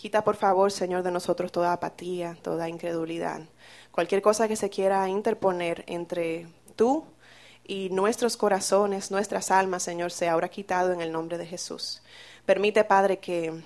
[0.00, 3.42] Quita, por favor, Señor, de nosotros toda apatía, toda incredulidad.
[3.90, 7.04] Cualquier cosa que se quiera interponer entre tú
[7.66, 12.00] y nuestros corazones, nuestras almas, Señor, sea ahora quitado en el nombre de Jesús.
[12.46, 13.62] Permite, Padre, que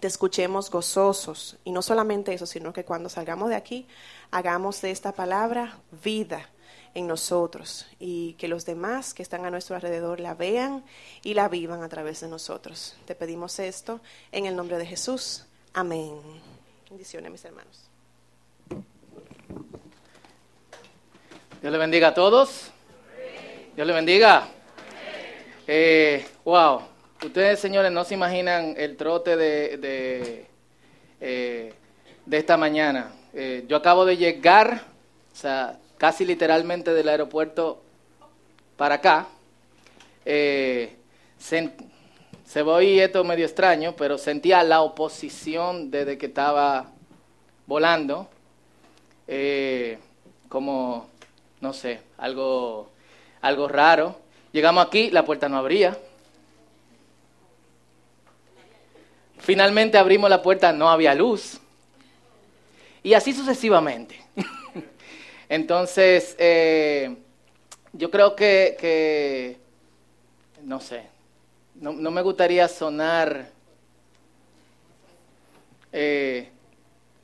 [0.00, 1.56] te escuchemos gozosos.
[1.64, 3.86] Y no solamente eso, sino que cuando salgamos de aquí,
[4.32, 6.50] hagamos de esta palabra vida
[6.92, 10.84] en nosotros y que los demás que están a nuestro alrededor la vean
[11.22, 12.98] y la vivan a través de nosotros.
[13.06, 15.46] Te pedimos esto en el nombre de Jesús.
[15.76, 16.20] Amén.
[16.88, 17.90] Bendiciones, mis hermanos.
[21.60, 22.70] Dios le bendiga a todos.
[23.74, 24.46] Dios le bendiga.
[25.66, 26.80] Eh, wow.
[27.24, 30.46] Ustedes, señores, no se imaginan el trote de, de,
[31.20, 31.74] eh,
[32.24, 33.10] de esta mañana.
[33.32, 34.84] Eh, yo acabo de llegar,
[35.32, 37.82] o sea, casi literalmente del aeropuerto
[38.76, 39.26] para acá.
[42.44, 46.92] Se, se voy esto medio extraño, pero sentía la oposición desde que estaba
[47.66, 48.28] volando,
[49.26, 49.98] eh,
[50.48, 51.08] como,
[51.60, 52.90] no sé, algo,
[53.40, 54.16] algo raro.
[54.52, 55.98] Llegamos aquí, la puerta no abría.
[59.38, 61.60] Finalmente abrimos la puerta, no había luz.
[63.02, 64.20] Y así sucesivamente.
[65.48, 67.16] Entonces, eh,
[67.92, 69.58] yo creo que
[70.64, 71.13] no sé,
[71.74, 73.50] no, no, me gustaría sonar,
[75.92, 76.48] eh,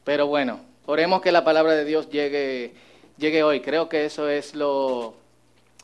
[0.05, 2.73] pero bueno, oremos que la palabra de Dios llegue,
[3.17, 3.61] llegue hoy.
[3.61, 5.15] Creo que eso es lo,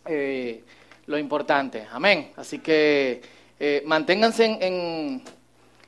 [0.07, 0.63] eh,
[1.07, 1.87] lo importante.
[1.91, 2.33] Amén.
[2.37, 3.23] Así que
[3.59, 5.23] eh, manténganse en,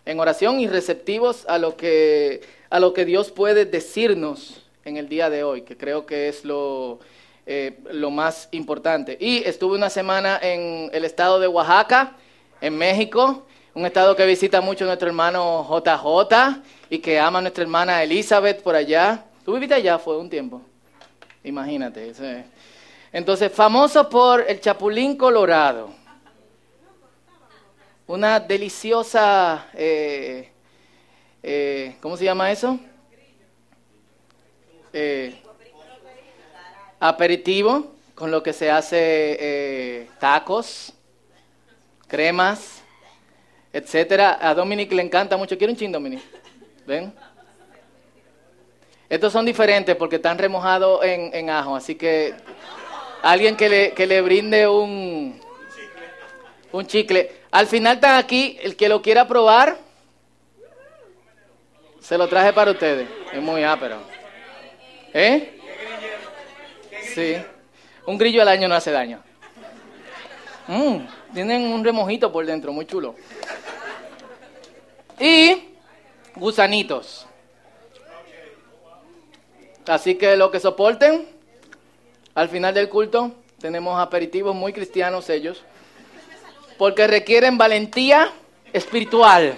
[0.05, 5.09] en, oración y receptivos a lo que, a lo que Dios puede decirnos en el
[5.09, 6.99] día de hoy, que creo que es lo,
[7.47, 9.17] eh, lo más importante.
[9.21, 12.17] Y estuve una semana en el estado de Oaxaca,
[12.61, 17.63] en México, un estado que visita mucho nuestro hermano JJ y que ama a nuestra
[17.63, 19.25] hermana Elizabeth por allá.
[19.45, 19.99] ¿Tú viviste allá?
[19.99, 20.61] Fue un tiempo.
[21.45, 22.11] Imagínate.
[22.11, 22.45] Ese.
[23.13, 25.91] Entonces, famoso por el chapulín colorado.
[28.07, 30.51] Una deliciosa, eh,
[31.43, 32.79] eh, ¿cómo se llama eso?
[34.93, 35.41] Eh,
[36.99, 40.93] aperitivo, con lo que se hace eh, tacos,
[42.09, 42.83] cremas,
[43.73, 44.39] etcétera.
[44.41, 45.57] A Dominic le encanta mucho.
[45.57, 46.21] ¿Quiere un chin, Dominic?
[46.87, 47.13] ¿Ven?
[49.09, 52.35] Estos son diferentes porque están remojados en, en ajo, así que
[53.23, 55.41] alguien que le, que le brinde un,
[56.73, 57.33] un chicle.
[57.51, 59.79] Al final están aquí, el que lo quiera probar,
[62.01, 63.09] se lo traje para ustedes.
[63.33, 63.97] Es muy ápero.
[65.15, 65.59] ¿Eh?
[67.15, 67.37] Sí.
[68.07, 69.23] Un grillo al año no hace daño.
[70.67, 70.99] Mm,
[71.33, 73.15] tienen un remojito por dentro, muy chulo.
[75.21, 75.65] Y
[76.37, 77.27] gusanitos.
[79.87, 81.27] Así que lo que soporten,
[82.35, 85.63] al final del culto tenemos aperitivos muy cristianos ellos,
[86.77, 88.31] porque requieren valentía
[88.73, 89.55] espiritual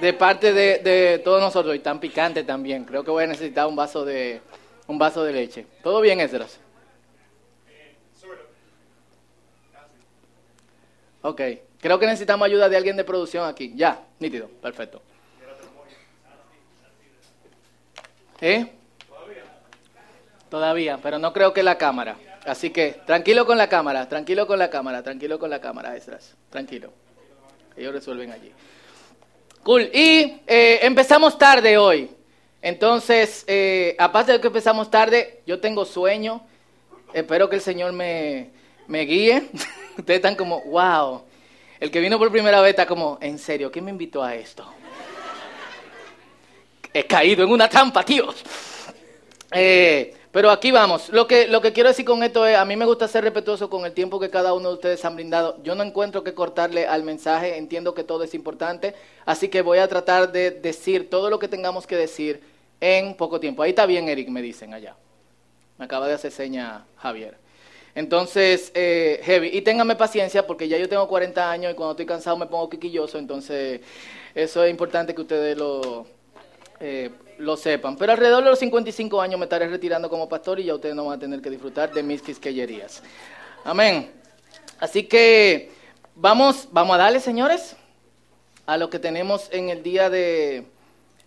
[0.00, 2.84] de parte de, de, todos nosotros y tan picante también.
[2.84, 4.40] Creo que voy a necesitar un vaso de
[4.86, 5.66] un vaso de leche.
[5.82, 6.58] ¿Todo bien, Esdras?
[11.22, 11.40] Ok.
[11.80, 13.72] Creo que necesitamos ayuda de alguien de producción aquí.
[13.74, 15.02] Ya, nítido, perfecto.
[18.40, 18.66] ¿Eh?
[20.48, 22.16] Todavía, pero no creo que la cámara.
[22.44, 26.34] Así que tranquilo con la cámara, tranquilo con la cámara, tranquilo con la cámara, Esdras.
[26.50, 26.92] Tranquilo.
[27.76, 28.52] Ellos resuelven allí.
[29.62, 29.90] Cool.
[29.92, 32.10] Y eh, empezamos tarde hoy.
[32.62, 36.42] Entonces, eh, aparte de que empezamos tarde, yo tengo sueño.
[37.12, 38.50] Espero que el Señor me,
[38.90, 39.48] me guíe.
[39.96, 41.22] Ustedes están como, wow.
[41.78, 44.66] El que vino por primera vez está como, en serio, ¿quién me invitó a esto?
[46.92, 48.42] He caído en una trampa, tíos.
[49.52, 51.08] Eh, pero aquí vamos.
[51.10, 53.70] Lo que, lo que quiero decir con esto es, a mí me gusta ser respetuoso
[53.70, 55.62] con el tiempo que cada uno de ustedes han brindado.
[55.62, 59.78] Yo no encuentro que cortarle al mensaje, entiendo que todo es importante, así que voy
[59.78, 62.42] a tratar de decir todo lo que tengamos que decir
[62.80, 63.62] en poco tiempo.
[63.62, 64.96] Ahí está bien, Eric, me dicen allá.
[65.78, 67.39] Me acaba de hacer seña Javier.
[67.94, 69.50] Entonces, eh, heavy.
[69.52, 72.70] Y ténganme paciencia porque ya yo tengo 40 años y cuando estoy cansado me pongo
[72.70, 73.80] quiquilloso, entonces
[74.34, 76.06] eso es importante que ustedes lo...
[76.80, 77.10] Eh,
[77.40, 77.96] lo sepan.
[77.96, 81.06] Pero alrededor de los 55 años me estaré retirando como pastor y ya ustedes no
[81.06, 83.02] van a tener que disfrutar de mis quisqueyerías.
[83.64, 84.10] Amén.
[84.78, 85.70] Así que
[86.14, 87.76] vamos, vamos a darle, señores,
[88.66, 90.66] a lo que tenemos en el día de,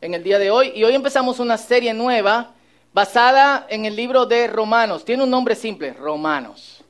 [0.01, 0.71] en el día de hoy.
[0.75, 2.52] Y hoy empezamos una serie nueva
[2.93, 5.03] basada en el libro de Romanos.
[5.03, 6.83] Tiene un nombre simple, Romanos.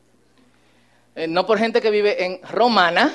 [1.15, 3.13] Eh, no por gente que vive en Romana,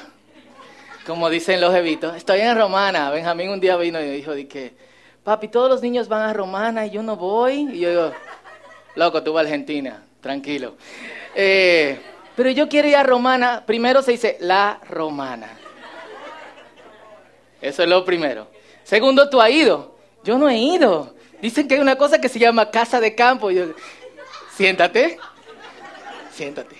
[1.07, 3.11] como dicen los evitos, estoy en Romana.
[3.11, 4.75] Benjamín un día vino y dijo, que,
[5.25, 7.69] papi, todos los niños van a Romana y yo no voy.
[7.73, 8.13] Y yo digo,
[8.95, 10.77] loco, tú vas a Argentina, tranquilo.
[11.35, 12.01] Eh,
[12.37, 13.65] pero yo quiero ir a Romana.
[13.67, 15.51] Primero se dice la Romana.
[17.61, 18.47] Eso es lo primero.
[18.85, 19.97] Segundo, tú has ido.
[20.23, 21.18] Yo no he ido.
[21.41, 23.51] Dicen que hay una cosa que se llama casa de campo.
[23.51, 23.67] Yo,
[24.57, 25.19] siéntate.
[26.33, 26.77] Siéntate.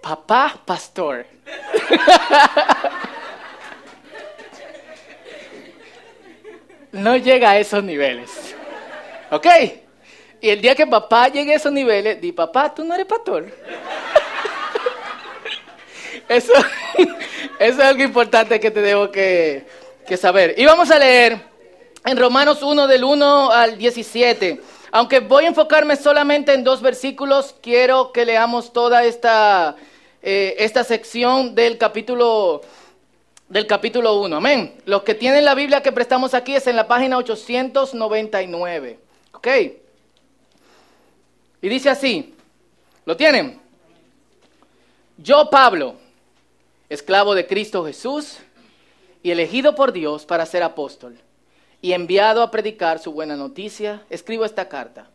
[0.00, 1.26] Papá pastor.
[6.92, 8.30] no llega a esos niveles.
[9.30, 9.46] ¿Ok?
[10.40, 13.44] Y el día que papá llegue a esos niveles, di, papá, tú no eres pastor.
[16.28, 16.52] eso,
[17.58, 19.66] es algo importante que te debo que,
[20.06, 20.54] que saber.
[20.56, 21.49] Y vamos a leer
[22.04, 24.60] en Romanos 1 del 1 al 17.
[24.92, 29.76] Aunque voy a enfocarme solamente en dos versículos, quiero que leamos toda esta,
[30.22, 32.62] eh, esta sección del capítulo,
[33.48, 34.36] del capítulo 1.
[34.36, 34.74] Amén.
[34.86, 38.98] Los que tienen la Biblia que prestamos aquí es en la página 899.
[39.32, 39.48] ¿Ok?
[41.62, 42.34] Y dice así,
[43.04, 43.60] ¿lo tienen?
[45.18, 45.96] Yo, Pablo,
[46.88, 48.38] esclavo de Cristo Jesús
[49.22, 51.18] y elegido por Dios para ser apóstol
[51.82, 55.10] y enviado a predicar su buena noticia, escribo esta carta.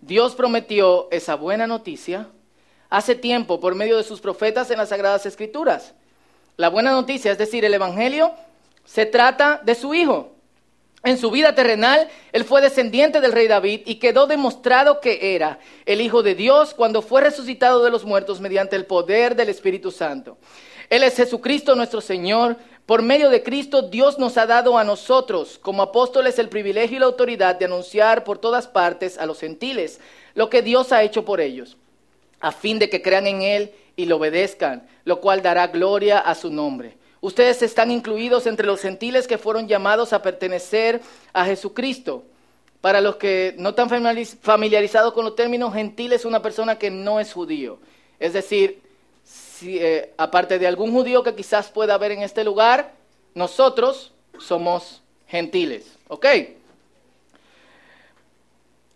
[0.00, 2.28] Dios prometió esa buena noticia
[2.90, 5.94] hace tiempo por medio de sus profetas en las Sagradas Escrituras.
[6.56, 8.32] La buena noticia, es decir, el Evangelio,
[8.84, 10.34] se trata de su Hijo,
[11.04, 15.58] en su vida terrenal, él fue descendiente del rey David y quedó demostrado que era
[15.84, 19.90] el Hijo de Dios cuando fue resucitado de los muertos mediante el poder del Espíritu
[19.90, 20.38] Santo.
[20.88, 22.56] Él es Jesucristo nuestro Señor.
[22.86, 27.00] Por medio de Cristo Dios nos ha dado a nosotros como apóstoles el privilegio y
[27.00, 30.00] la autoridad de anunciar por todas partes a los gentiles
[30.34, 31.78] lo que Dios ha hecho por ellos,
[32.40, 36.34] a fin de que crean en Él y lo obedezcan, lo cual dará gloria a
[36.34, 36.98] su nombre.
[37.22, 41.00] Ustedes están incluidos entre los gentiles que fueron llamados a pertenecer
[41.32, 42.24] a Jesucristo.
[42.82, 47.18] Para los que no están familiarizados con los términos, gentil es una persona que no
[47.18, 47.78] es judío.
[48.18, 48.82] Es decir,
[49.62, 52.92] eh, aparte de algún judío que quizás pueda haber en este lugar,
[53.34, 55.96] nosotros somos gentiles.
[56.08, 56.26] ¿Ok?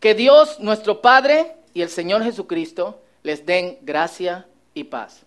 [0.00, 5.22] Que Dios, nuestro Padre y el Señor Jesucristo les den gracia y paz.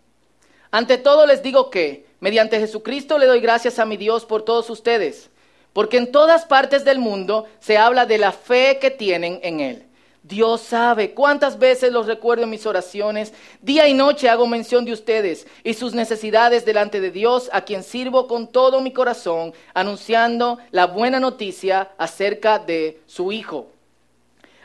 [0.72, 4.70] Ante todo les digo que Mediante Jesucristo le doy gracias a mi Dios por todos
[4.70, 5.32] ustedes,
[5.74, 9.88] porque en todas partes del mundo se habla de la fe que tienen en Él.
[10.24, 13.34] Dios sabe cuántas veces los recuerdo en mis oraciones.
[13.62, 17.84] Día y noche hago mención de ustedes y sus necesidades delante de Dios, a quien
[17.84, 23.68] sirvo con todo mi corazón, anunciando la buena noticia acerca de su Hijo.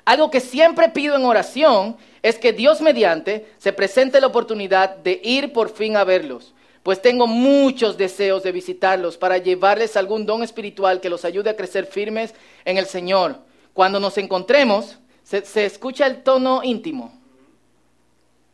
[0.04, 5.20] Algo que siempre pido en oración es que Dios mediante se presente la oportunidad de
[5.24, 6.52] ir por fin a verlos
[6.86, 11.56] pues tengo muchos deseos de visitarlos para llevarles algún don espiritual que los ayude a
[11.56, 12.32] crecer firmes
[12.64, 13.40] en el Señor.
[13.74, 17.12] Cuando nos encontremos, se, escucha el tono íntimo.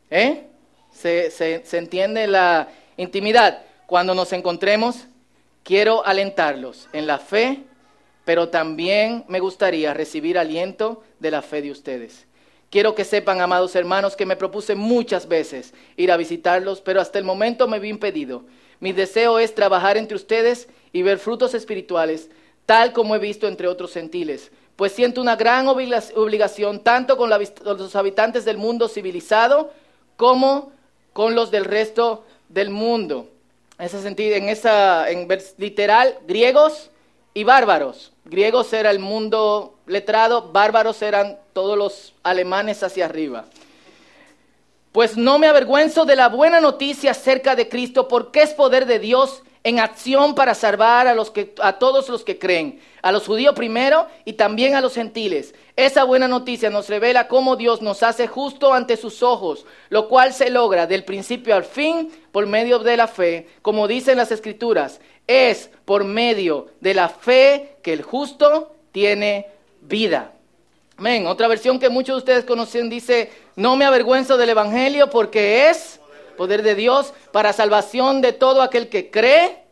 [0.09, 0.47] ¿Eh?
[0.91, 2.67] Se, se entiende la
[2.97, 3.63] intimidad.
[3.85, 5.05] Cuando nos encontremos,
[5.63, 7.63] quiero alentarlos en la fe,
[8.25, 12.25] pero también me gustaría recibir aliento de la fe de ustedes.
[12.69, 17.19] Quiero que sepan, amados hermanos, que me propuse muchas veces ir a visitarlos, pero hasta
[17.19, 18.45] el momento me vi impedido.
[18.79, 22.31] Mi deseo es trabajar entre ustedes y ver frutos espirituales,
[22.65, 27.95] tal como he visto entre otros gentiles, pues siento una gran obligación tanto con los
[27.95, 29.71] habitantes del mundo civilizado
[30.17, 30.71] como
[31.13, 33.29] con los del resto del mundo.
[33.77, 35.27] En ese sentido, en esa, en
[35.57, 36.89] literal, griegos
[37.33, 38.11] y bárbaros.
[38.25, 43.45] Griegos era el mundo letrado, bárbaros eran todos los alemanes hacia arriba.
[44.91, 48.99] Pues no me avergüenzo de la buena noticia acerca de Cristo, porque es poder de
[48.99, 53.25] Dios en acción para salvar a, los que, a todos los que creen, a los
[53.25, 55.55] judíos primero y también a los gentiles.
[55.75, 60.33] Esa buena noticia nos revela cómo Dios nos hace justo ante sus ojos, lo cual
[60.33, 64.99] se logra del principio al fin por medio de la fe, como dicen las escrituras.
[65.27, 69.47] Es por medio de la fe que el justo tiene
[69.81, 70.33] vida.
[70.97, 71.25] Amén.
[71.25, 75.99] Otra versión que muchos de ustedes conocen dice, no me avergüenzo del Evangelio porque es
[76.35, 79.63] poder de Dios para salvación de todo aquel que cree.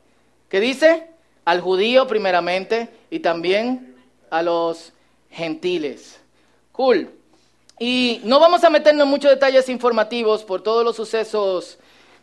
[0.50, 1.08] ¿Qué dice?
[1.46, 3.96] Al judío primeramente y también
[4.30, 4.94] a los
[5.30, 6.20] gentiles.
[6.72, 7.10] Cool.
[7.80, 11.80] Y no vamos a meternos en muchos detalles informativos por todos los sucesos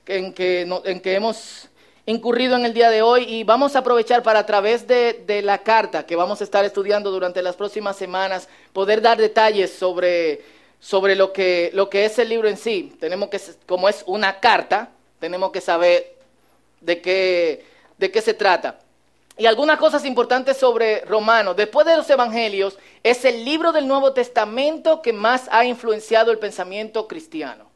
[0.07, 0.63] en que,
[1.05, 1.69] hemos
[2.07, 5.59] incurrido en el día de hoy y vamos a aprovechar para a través de, la
[5.59, 10.43] carta que vamos a estar estudiando durante las próximas semanas poder dar detalles sobre,
[10.81, 12.97] sobre lo, que, lo que es el libro en sí.
[13.01, 16.17] Tenemos que, como es una carta, tenemos que saber
[16.81, 17.65] de qué,
[17.97, 18.79] de qué se trata.
[19.37, 21.57] Y algunas cosas importantes sobre Romanos.
[21.57, 26.39] Después de los Evangelios, es el libro del Nuevo Testamento que más ha influenciado el
[26.39, 27.69] pensamiento cristiano.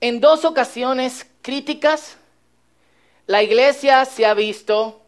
[0.00, 2.18] En dos ocasiones críticas,
[3.26, 5.00] la iglesia se ha visto,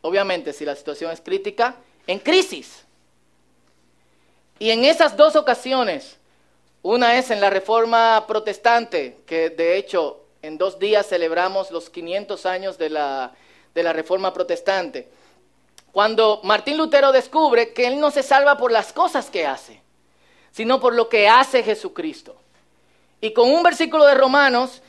[0.00, 1.76] obviamente si la situación es crítica,
[2.08, 2.81] en crisis.
[4.62, 6.18] Y en esas dos ocasiones,
[6.82, 12.46] una es en la Reforma Protestante, que de hecho en dos días celebramos los 500
[12.46, 13.32] años de la,
[13.74, 15.08] de la Reforma Protestante.
[15.90, 19.82] Cuando Martín Lutero descubre que él no se salva por las cosas que hace,
[20.52, 22.36] sino por lo que hace Jesucristo.
[23.20, 24.80] Y con un versículo de Romanos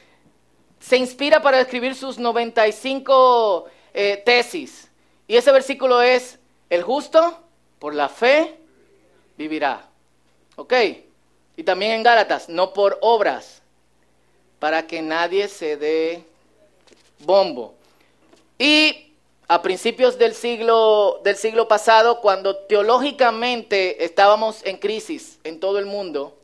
[0.80, 3.66] se inspira para escribir sus 95
[3.96, 4.92] eh, tesis.
[5.28, 6.38] Y ese versículo es,
[6.70, 7.40] el justo
[7.80, 8.60] por la fe
[9.44, 9.90] vivirá.
[10.56, 10.74] ¿Ok?
[11.58, 13.62] Y también en Gálatas, no por obras,
[14.60, 16.24] para que nadie se dé
[17.20, 17.76] bombo.
[18.58, 19.14] Y
[19.48, 25.86] a principios del siglo, del siglo pasado, cuando teológicamente estábamos en crisis en todo el
[25.86, 26.38] mundo,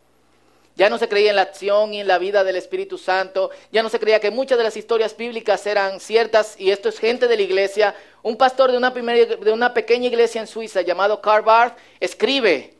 [0.76, 3.84] ya no se creía en la acción y en la vida del Espíritu Santo, ya
[3.84, 7.28] no se creía que muchas de las historias bíblicas eran ciertas, y esto es gente
[7.28, 7.96] de la iglesia.
[8.22, 12.79] Un pastor de una, de una pequeña iglesia en Suiza llamado Karl Barth escribe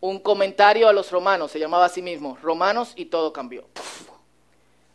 [0.00, 3.66] un comentario a los romanos, se llamaba a sí mismo, Romanos y todo cambió.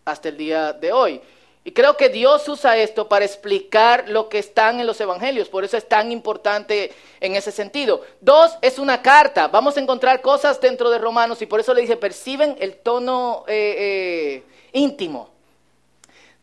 [0.06, 1.22] hasta el día de hoy.
[1.64, 5.64] Y creo que Dios usa esto para explicar lo que están en los evangelios, por
[5.64, 8.02] eso es tan importante en ese sentido.
[8.20, 11.82] Dos, es una carta, vamos a encontrar cosas dentro de Romanos y por eso le
[11.82, 14.44] dice, perciben el tono eh, eh,
[14.74, 15.30] íntimo.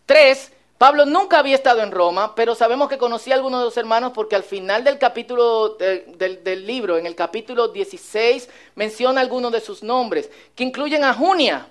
[0.06, 3.76] Tres, Pablo nunca había estado en Roma, pero sabemos que conocía a algunos de los
[3.76, 9.60] hermanos porque al final del capítulo del, libro, en el capítulo 16, menciona algunos de
[9.60, 11.68] sus nombres, que incluyen a Junia,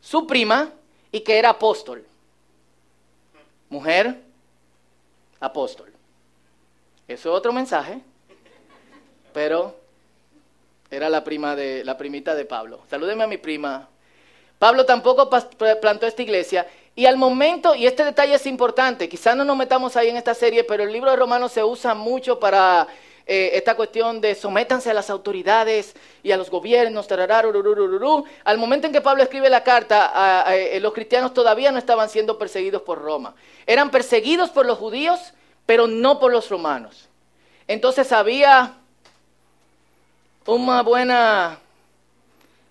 [0.00, 0.70] su prima,
[1.10, 2.04] y que era apóstol
[3.68, 4.22] mujer,
[5.40, 5.92] apóstol.
[7.08, 8.00] Eso es otro mensaje,
[9.32, 9.76] pero
[10.90, 12.80] era la prima de la primita de Pablo.
[12.88, 13.88] Salúdeme a mi prima.
[14.58, 15.28] Pablo tampoco
[15.80, 16.66] plantó esta iglesia
[16.96, 20.32] y al momento, y este detalle es importante, quizás no nos metamos ahí en esta
[20.32, 22.88] serie, pero el libro de Romanos se usa mucho para
[23.26, 27.06] eh, esta cuestión de sométanse a las autoridades y a los gobiernos,
[28.44, 32.38] al momento en que Pablo escribe la carta, eh, los cristianos todavía no estaban siendo
[32.38, 33.34] perseguidos por Roma.
[33.66, 35.34] Eran perseguidos por los judíos,
[35.66, 37.10] pero no por los romanos.
[37.68, 38.72] Entonces había
[40.46, 41.58] una buena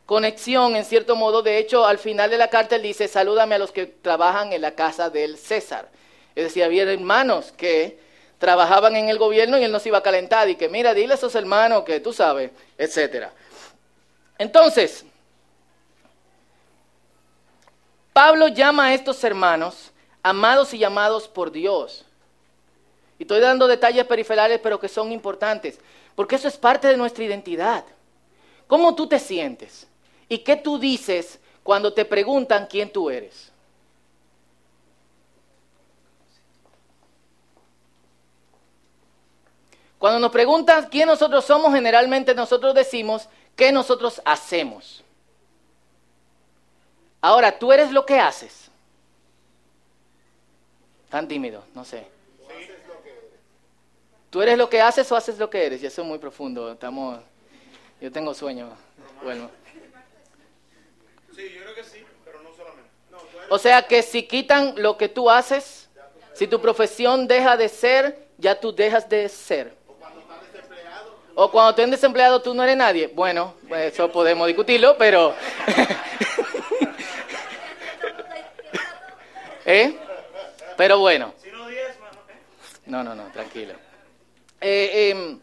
[0.06, 1.42] conexión, en cierto modo.
[1.42, 4.62] De hecho, al final de la carta él dice, salúdame a los que trabajan en
[4.62, 5.90] la casa del César.
[6.36, 8.00] Es decir, había hermanos que
[8.38, 11.18] trabajaban en el gobierno y él nos iba a calentar y que mira, dile a
[11.18, 13.32] esos hermanos que tú sabes, etcétera.
[14.38, 15.06] Entonces,
[18.12, 22.06] Pablo llama a estos hermanos amados y llamados por Dios.
[23.18, 25.80] Y estoy dando detalles periferales, pero que son importantes,
[26.16, 27.86] porque eso es parte de nuestra identidad.
[28.68, 29.88] ¿Cómo tú te sientes?
[30.27, 33.51] ¿Y qué tú dices cuando te preguntan quién tú eres?
[39.98, 45.03] Cuando nos preguntan quién nosotros somos, generalmente nosotros decimos qué nosotros hacemos.
[47.22, 48.70] Ahora, tú eres lo que haces.
[51.10, 52.08] Tan tímido, no sé.
[54.29, 55.82] ¿Tú eres lo que haces o haces lo que eres?
[55.82, 56.72] Y eso es muy profundo.
[56.72, 57.20] Estamos,
[58.01, 58.70] yo tengo sueño.
[59.24, 59.50] Bueno.
[61.36, 62.89] Sí, yo creo que sí, pero no solamente.
[63.50, 65.89] o sea que si quitan lo que tú haces,
[66.34, 69.74] si tu profesión deja de ser, ya tú dejas de ser.
[71.38, 73.08] O cuando estés desempleado tú no eres nadie.
[73.08, 75.36] Bueno, pues eso podemos discutirlo, pero...
[79.65, 79.98] ¿Eh?
[80.77, 81.34] Pero bueno.
[82.86, 83.74] No, no, no, tranquilo.
[84.62, 85.42] Eh, em,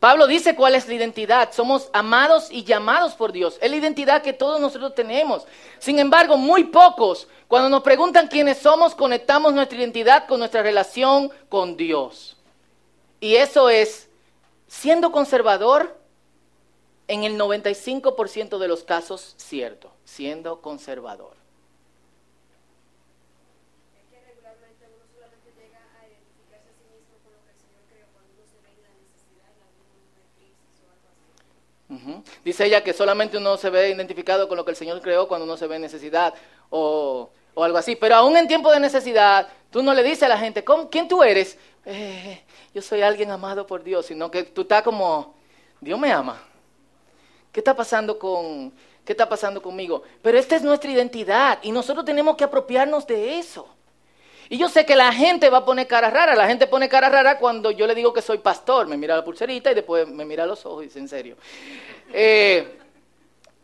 [0.00, 1.52] Pablo dice cuál es la identidad.
[1.52, 3.58] Somos amados y llamados por Dios.
[3.60, 5.46] Es la identidad que todos nosotros tenemos.
[5.78, 11.30] Sin embargo, muy pocos, cuando nos preguntan quiénes somos, conectamos nuestra identidad con nuestra relación
[11.50, 12.38] con Dios.
[13.20, 14.08] Y eso es
[14.66, 16.00] siendo conservador,
[17.08, 21.39] en el 95% de los casos, cierto, siendo conservador.
[32.44, 35.44] Dice ella que solamente uno se ve identificado con lo que el Señor creó cuando
[35.44, 36.34] uno se ve en necesidad
[36.68, 37.96] o, o algo así.
[37.96, 41.22] Pero aún en tiempo de necesidad, tú no le dices a la gente, ¿quién tú
[41.22, 41.58] eres?
[41.84, 42.42] Eh,
[42.72, 45.34] yo soy alguien amado por Dios, sino que tú estás como,
[45.80, 46.40] Dios me ama.
[47.50, 48.72] ¿Qué está pasando con,
[49.04, 50.02] qué está pasando conmigo?
[50.22, 53.68] Pero esta es nuestra identidad y nosotros tenemos que apropiarnos de eso.
[54.52, 56.34] Y yo sé que la gente va a poner cara rara.
[56.34, 58.88] La gente pone cara rara cuando yo le digo que soy pastor.
[58.88, 61.36] Me mira la pulserita y después me mira los ojos y dice, en serio.
[62.12, 62.78] Eh,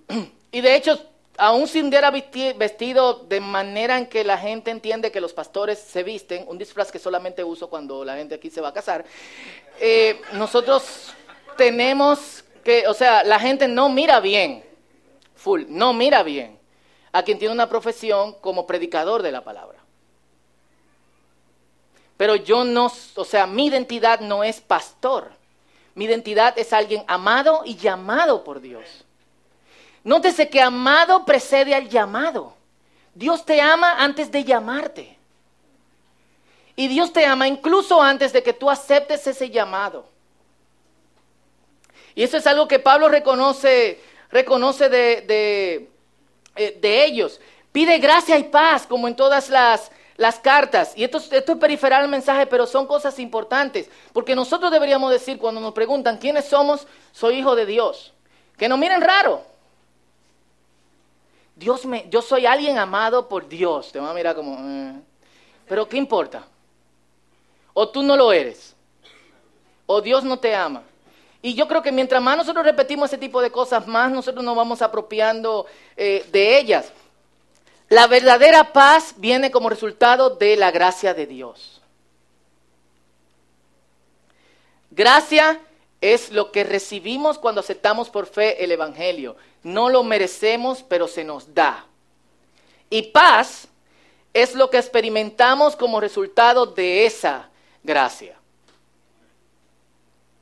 [0.52, 0.96] y de hecho,
[1.38, 6.04] aún sin hubiera vestido de manera en que la gente entiende que los pastores se
[6.04, 9.04] visten, un disfraz que solamente uso cuando la gente aquí se va a casar,
[9.80, 11.12] eh, nosotros
[11.56, 14.64] tenemos que, o sea, la gente no mira bien,
[15.34, 16.60] full, no mira bien
[17.10, 19.85] a quien tiene una profesión como predicador de la palabra.
[22.16, 25.30] Pero yo no, o sea, mi identidad no es pastor.
[25.94, 29.04] Mi identidad es alguien amado y llamado por Dios.
[30.04, 32.54] Nótese que amado precede al llamado.
[33.14, 35.16] Dios te ama antes de llamarte.
[36.76, 40.06] Y Dios te ama incluso antes de que tú aceptes ese llamado.
[42.14, 45.90] Y eso es algo que Pablo reconoce, reconoce de, de,
[46.56, 47.40] eh, de ellos.
[47.72, 50.92] Pide gracia y paz, como en todas las, las cartas.
[50.96, 53.88] Y esto, esto es periferal al mensaje, pero son cosas importantes.
[54.12, 58.12] Porque nosotros deberíamos decir cuando nos preguntan quiénes somos, soy hijo de Dios.
[58.56, 59.42] Que nos miren raro.
[61.54, 63.92] Dios me, yo soy alguien amado por Dios.
[63.92, 65.00] Te van a mirar como, eh".
[65.66, 66.46] pero ¿qué importa?
[67.72, 68.74] O tú no lo eres.
[69.86, 70.82] O Dios no te ama.
[71.42, 74.56] Y yo creo que mientras más nosotros repetimos ese tipo de cosas, más nosotros nos
[74.56, 76.92] vamos apropiando eh, de ellas.
[77.88, 81.80] La verdadera paz viene como resultado de la gracia de Dios.
[84.90, 85.60] Gracia
[86.00, 89.36] es lo que recibimos cuando aceptamos por fe el Evangelio.
[89.62, 91.86] No lo merecemos, pero se nos da.
[92.90, 93.68] Y paz
[94.32, 97.50] es lo que experimentamos como resultado de esa
[97.82, 98.36] gracia.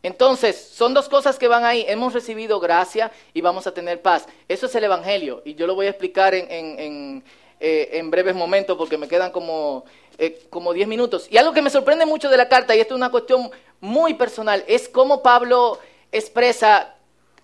[0.04, 1.86] Entonces, son dos cosas que van ahí.
[1.88, 4.26] Hemos recibido gracia y vamos a tener paz.
[4.46, 5.40] Eso es el Evangelio.
[5.46, 7.24] Y yo lo voy a explicar en,
[7.58, 9.86] eh, breves momentos porque me quedan como,
[10.18, 11.26] eh, como 10 minutos.
[11.30, 14.12] Y algo que me sorprende mucho de la carta, y esto es una cuestión muy
[14.12, 15.78] personal, es cómo Pablo
[16.12, 16.96] expresa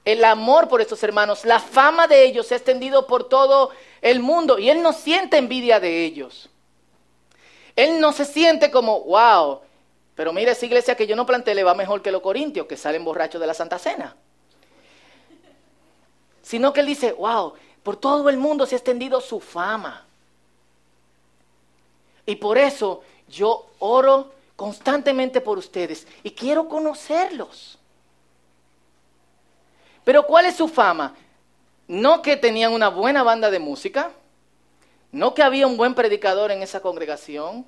[0.04, 1.46] el amor por estos hermanos.
[1.46, 3.70] La fama de ellos se ha extendido por todo
[4.02, 6.50] el mundo y él no siente envidia de ellos.
[7.74, 9.60] Él no se siente como, wow,
[10.20, 12.76] pero mire, esa iglesia que yo no planteé le va mejor que los corintios, que
[12.76, 14.14] salen borrachos de la Santa Cena.
[16.42, 20.04] Sino que él dice, wow, por todo el mundo se ha extendido su fama.
[22.26, 27.78] Y por eso yo oro constantemente por ustedes y quiero conocerlos.
[30.04, 31.14] Pero ¿cuál es su fama?
[31.88, 34.10] No que tenían una buena banda de música,
[35.12, 37.64] no que había un buen predicador en esa congregación,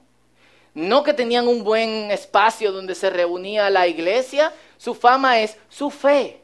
[0.74, 5.90] no que tenían un buen espacio donde se reunía la iglesia, su fama es su
[5.90, 6.42] fe,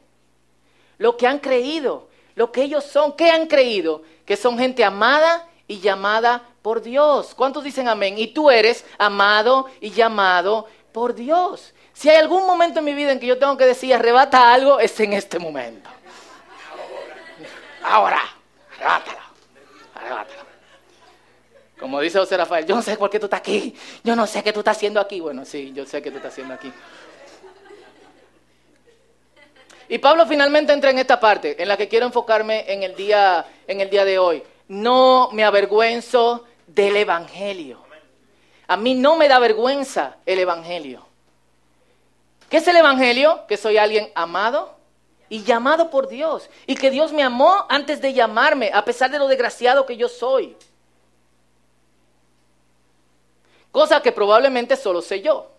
[0.97, 4.03] lo que han creído, lo que ellos son, ¿qué han creído?
[4.25, 7.33] Que son gente amada y llamada por Dios.
[7.35, 8.17] ¿Cuántos dicen amén?
[8.17, 11.73] Y tú eres amado y llamado por Dios.
[11.93, 14.79] Si hay algún momento en mi vida en que yo tengo que decir arrebata algo,
[14.79, 15.89] es en este momento.
[17.83, 18.21] Ahora,
[18.77, 19.19] arrebátalo,
[19.95, 20.38] arrebátalo.
[21.79, 24.43] Como dice José Rafael, yo no sé por qué tú estás aquí, yo no sé
[24.43, 25.21] qué tú estás haciendo aquí.
[25.21, 26.71] Bueno, sí, yo sé qué tú estás haciendo aquí.
[29.87, 33.45] Y Pablo finalmente entra en esta parte, en la que quiero enfocarme en el día,
[33.65, 34.43] en el día de hoy.
[34.67, 37.79] No me avergüenzo del Evangelio.
[38.67, 41.07] A mí no me da vergüenza el Evangelio.
[42.49, 43.45] ¿Qué es el Evangelio?
[43.47, 44.75] Que soy alguien amado
[45.27, 46.49] y llamado por Dios.
[46.67, 50.07] Y que Dios me amó antes de llamarme, a pesar de lo desgraciado que yo
[50.07, 50.55] soy.
[53.71, 55.51] Cosa que probablemente solo sé yo.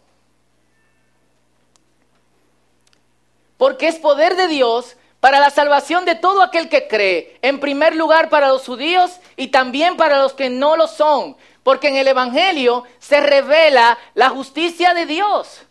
[3.57, 7.39] Porque es poder de Dios para la salvación de todo aquel que cree.
[7.43, 11.37] En primer lugar para los judíos y también para los que no lo son.
[11.63, 15.63] Porque en el Evangelio se revela la justicia de Dios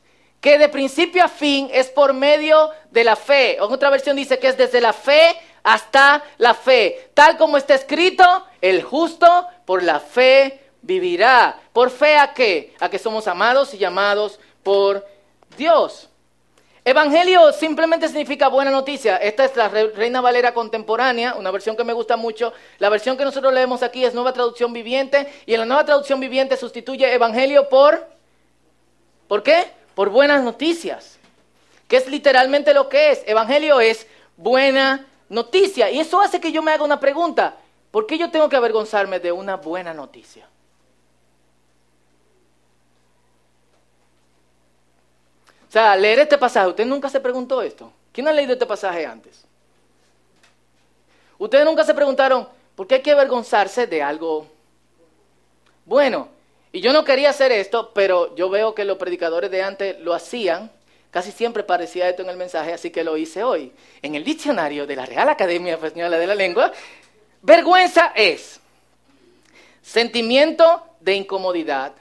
[0.42, 3.56] que de principio a fin es por medio de la fe.
[3.56, 7.12] En otra versión dice que es desde la fe hasta la fe.
[7.14, 8.24] Tal como está escrito,
[8.62, 11.60] el justo por la fe vivirá.
[11.74, 12.76] ¿Por fe a qué?
[12.80, 15.06] A que somos amados y llamados por
[15.58, 16.10] Dios.
[16.86, 19.18] Evangelio simplemente significa buena noticia.
[19.18, 22.54] Esta es la Reina Valera contemporánea, una versión que me gusta mucho.
[22.80, 26.20] La versión que nosotros leemos aquí es Nueva Traducción Viviente y en la Nueva Traducción
[26.20, 28.08] Viviente sustituye Evangelio por...
[29.28, 29.80] ¿Por qué?
[30.00, 31.20] por buenas noticias,
[31.90, 33.22] que es literalmente lo que es.
[33.28, 35.92] Evangelio es buena noticia.
[35.92, 37.58] Y eso hace que yo me haga una pregunta.
[37.92, 40.48] ¿Por qué yo tengo que avergonzarme de una buena noticia?
[45.70, 47.94] O sea, leer este pasaje, ¿usted nunca se preguntó esto?
[48.12, 49.46] ¿Quién ha leído este pasaje antes?
[51.38, 54.48] Ustedes nunca se preguntaron, ¿por qué hay que avergonzarse de algo
[55.86, 56.28] bueno?
[56.72, 60.16] Y yo no quería hacer esto, pero yo veo que los predicadores de antes lo
[60.16, 60.72] hacían.
[61.12, 63.72] Casi siempre parecía esto en el mensaje, así que lo hice hoy.
[64.02, 66.72] En el diccionario de la Real Academia Española de la Lengua,
[67.44, 68.60] vergüenza es
[69.84, 71.94] sentimiento de incomodidad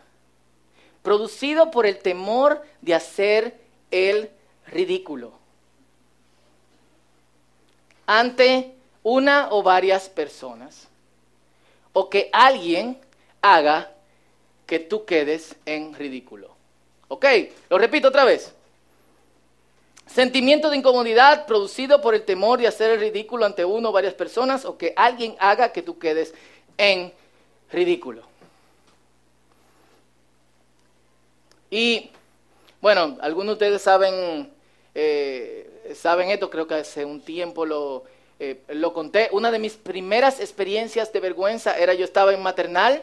[1.08, 3.58] producido por el temor de hacer
[3.90, 4.28] el
[4.66, 5.32] ridículo
[8.04, 10.86] ante una o varias personas
[11.94, 12.98] o que alguien
[13.40, 13.90] haga
[14.66, 16.54] que tú quedes en ridículo.
[17.08, 17.24] ¿Ok?
[17.70, 18.52] Lo repito otra vez.
[20.06, 24.12] Sentimiento de incomodidad producido por el temor de hacer el ridículo ante uno o varias
[24.12, 26.34] personas o que alguien haga que tú quedes
[26.76, 27.14] en
[27.72, 28.24] ridículo.
[31.70, 32.10] Y
[32.80, 34.52] bueno, algunos de ustedes saben,
[34.94, 38.04] eh, saben esto, creo que hace un tiempo lo,
[38.38, 39.28] eh, lo conté.
[39.32, 43.02] Una de mis primeras experiencias de vergüenza era yo estaba en maternal,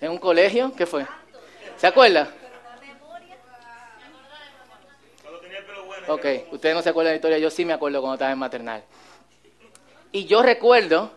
[0.00, 1.06] en un colegio, ¿qué fue?
[1.76, 2.32] ¿Se acuerda?
[6.08, 8.38] Ok, ustedes no se acuerdan de la historia, yo sí me acuerdo cuando estaba en
[8.38, 8.82] maternal.
[10.10, 11.10] Y yo recuerdo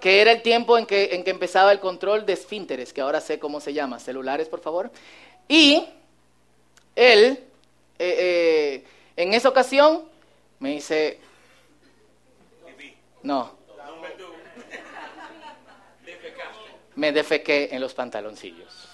[0.00, 3.20] que era el tiempo en que, en que empezaba el control de esfínteres, que ahora
[3.20, 4.90] sé cómo se llama, celulares, por favor.
[5.48, 5.86] Y
[6.94, 7.38] él,
[7.98, 8.16] eh,
[8.78, 8.84] eh,
[9.16, 10.04] en esa ocasión,
[10.58, 11.18] me dice,
[13.22, 13.56] no,
[16.94, 18.88] me defequé en los pantaloncillos.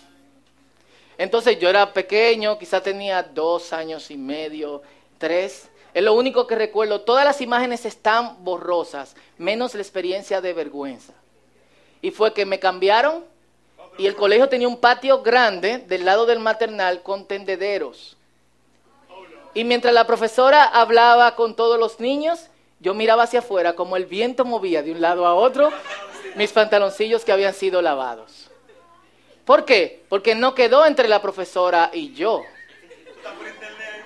[1.16, 4.82] Entonces yo era pequeño, quizá tenía dos años y medio,
[5.18, 5.68] tres.
[5.92, 7.00] Es lo único que recuerdo.
[7.00, 11.12] Todas las imágenes están borrosas, menos la experiencia de vergüenza.
[12.00, 13.24] Y fue que me cambiaron
[13.98, 18.16] y el colegio tenía un patio grande del lado del maternal con tendederos.
[19.54, 22.46] Y mientras la profesora hablaba con todos los niños,
[22.78, 25.70] yo miraba hacia afuera como el viento movía de un lado a otro
[26.36, 28.48] mis pantaloncillos que habían sido lavados.
[29.44, 30.04] ¿Por qué?
[30.08, 32.42] Porque no quedó entre la profesora y yo,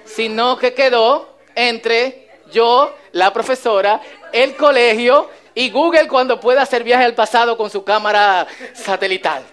[0.06, 4.00] sino que quedó entre yo, la profesora,
[4.32, 9.44] el colegio y Google cuando pueda hacer viaje al pasado con su cámara satelital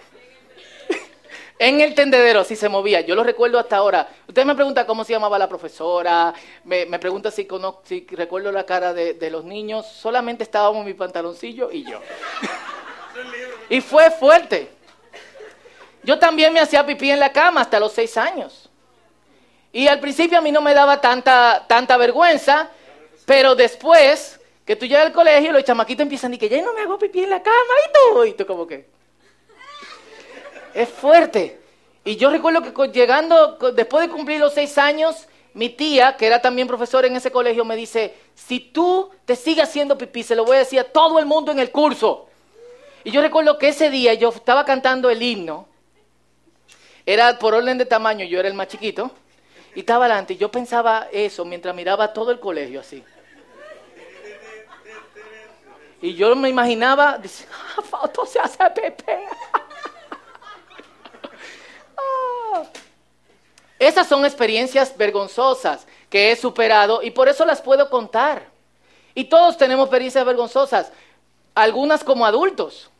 [1.60, 3.02] en el tendedero si se movía.
[3.02, 4.08] Yo lo recuerdo hasta ahora.
[4.26, 6.32] Usted me pregunta cómo se llamaba la profesora,
[6.64, 7.46] me, pregunta si,
[7.84, 9.86] si, recuerdo la cara de, los niños.
[9.86, 12.00] Solamente estábamos mi pantaloncillo y yo.
[13.68, 14.70] y fue fuerte.
[16.02, 18.70] Yo también me hacía pipí en la cama hasta los seis años.
[19.70, 22.70] Y al principio a mí no me daba tanta, tanta vergüenza,
[23.26, 26.72] pero después que tú llegas al colegio, los chamaquitos empiezan a decir que ya no
[26.72, 28.99] me hago pipí en la cama y tú, y tú como que
[30.74, 31.60] es fuerte.
[32.04, 36.40] Y yo recuerdo que llegando, después de cumplir los seis años, mi tía, que era
[36.40, 40.44] también profesora en ese colegio, me dice, si tú te sigues haciendo pipí, se lo
[40.44, 42.28] voy a decir a todo el mundo en el curso.
[43.04, 45.66] Y yo recuerdo que ese día yo estaba cantando el himno,
[47.04, 49.10] era por orden de tamaño, yo era el más chiquito,
[49.74, 53.02] y estaba adelante, y yo pensaba eso mientras miraba todo el colegio así.
[56.02, 57.46] Y yo me imaginaba, dice,
[57.92, 59.26] ah, se hace pepe.
[63.78, 68.46] Esas son experiencias vergonzosas que he superado y por eso las puedo contar.
[69.14, 70.92] Y todos tenemos experiencias vergonzosas,
[71.54, 72.90] algunas como adultos,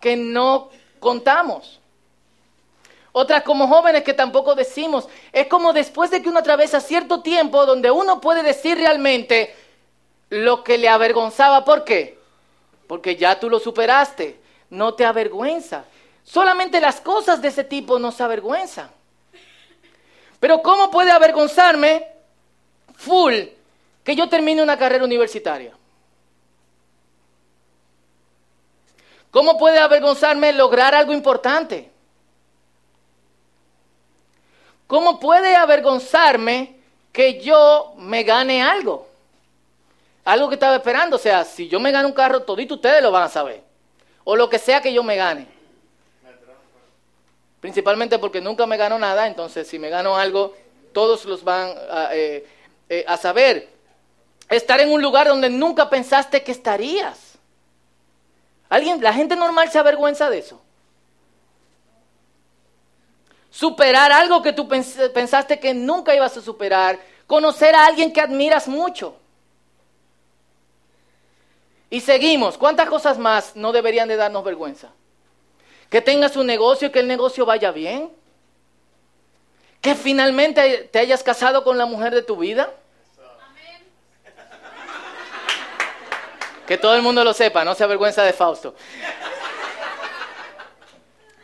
[0.00, 1.80] que no contamos.
[3.12, 5.06] Otras como jóvenes que tampoco decimos.
[5.32, 9.54] Es como después de que uno atraviesa cierto tiempo donde uno puede decir realmente
[10.30, 11.64] lo que le avergonzaba.
[11.64, 12.18] ¿Por qué?
[12.86, 14.40] Porque ya tú lo superaste.
[14.70, 15.84] No te avergüenza.
[16.24, 18.90] Solamente las cosas de ese tipo nos avergüenzan.
[20.40, 22.08] Pero ¿cómo puede avergonzarme
[22.94, 23.34] full
[24.02, 25.72] que yo termine una carrera universitaria?
[29.30, 31.90] ¿Cómo puede avergonzarme lograr algo importante?
[34.86, 36.76] ¿Cómo puede avergonzarme
[37.12, 39.08] que yo me gane algo?
[40.24, 41.16] Algo que estaba esperando.
[41.16, 43.62] O sea, si yo me gano un carro, todito ustedes lo van a saber.
[44.24, 45.51] O lo que sea que yo me gane.
[47.62, 50.52] Principalmente porque nunca me gano nada, entonces si me gano algo,
[50.92, 52.44] todos los van a, eh,
[52.88, 53.68] eh, a saber.
[54.48, 57.38] Estar en un lugar donde nunca pensaste que estarías.
[58.68, 60.60] ¿Alguien, la gente normal se avergüenza de eso.
[63.48, 66.98] Superar algo que tú pensaste que nunca ibas a superar.
[67.28, 69.14] Conocer a alguien que admiras mucho.
[71.90, 72.58] Y seguimos.
[72.58, 74.90] ¿Cuántas cosas más no deberían de darnos vergüenza?
[75.92, 78.10] Que tengas un negocio y que el negocio vaya bien,
[79.82, 82.72] que finalmente te hayas casado con la mujer de tu vida.
[86.66, 88.74] Que todo el mundo lo sepa, no se avergüenza de Fausto.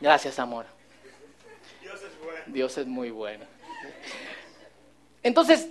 [0.00, 0.64] Gracias, amor.
[2.46, 3.44] Dios es muy bueno.
[5.22, 5.68] Entonces,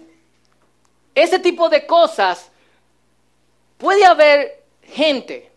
[1.15, 2.51] ese tipo de cosas,
[3.79, 5.51] puede haber gente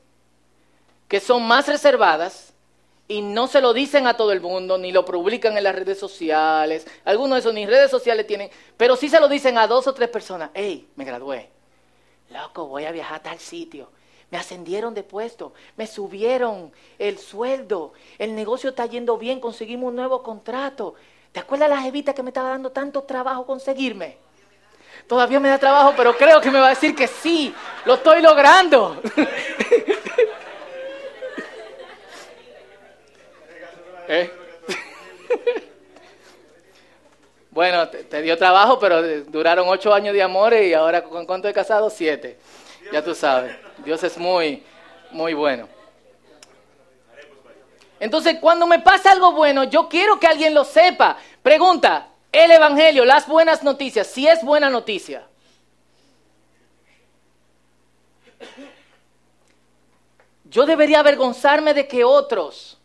[1.07, 2.50] que son más reservadas
[3.11, 5.99] y no se lo dicen a todo el mundo, ni lo publican en las redes
[5.99, 6.87] sociales.
[7.05, 9.95] Algunos de esos ni redes sociales tienen, pero sí se lo dicen a dos o
[9.95, 10.51] tres personas.
[10.55, 11.51] Hey, me gradué.
[12.31, 13.91] Loco, voy a viajar a tal sitio.
[14.31, 16.71] Me ascendieron de puesto, me subieron
[17.01, 20.95] el sueldo, el negocio está yendo bien, conseguimos un nuevo contrato.
[21.33, 24.19] ¿Te acuerdas la jevita que me estaba dando tanto trabajo conseguirme?
[25.09, 27.53] Todavía me da trabajo, pero creo que me va a decir que sí,
[27.85, 29.03] lo estoy logrando.
[34.13, 34.29] ¿Eh?
[37.53, 41.53] bueno, te, dio trabajo, pero duraron ocho años de amor y ahora con cuánto he
[41.53, 42.37] casado, siete.
[42.93, 44.65] Ya tú sabes, Dios es muy,
[45.13, 45.69] muy bueno.
[48.01, 51.17] Entonces, cuando me pasa algo bueno, yo quiero que alguien lo sepa.
[51.41, 55.25] Pregunta, el Evangelio, las buenas noticias, si es buena noticia.
[60.47, 62.80] Yo debería avergonzarme de que otros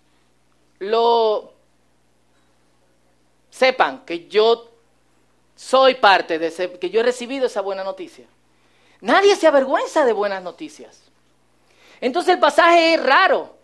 [0.80, 1.54] lo
[3.50, 4.70] sepan que yo
[5.56, 8.26] soy parte de ese, que yo he recibido esa buena noticia.
[9.02, 11.02] Nadie se avergüenza de buenas noticias.
[12.02, 13.56] Entonces el pasaje es raro,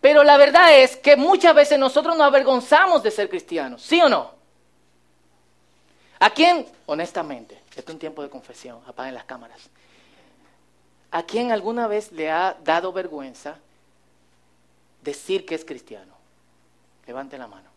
[0.00, 4.08] pero la verdad es que muchas veces nosotros nos avergonzamos de ser cristianos, ¿sí o
[4.08, 4.34] no?
[6.18, 9.60] ¿A quién, honestamente, esto es un tiempo de confesión, apaguen las cámaras,
[11.10, 13.58] ¿a quién alguna vez le ha dado vergüenza
[15.02, 16.15] decir que es cristiano?
[17.06, 17.68] Levante la mano.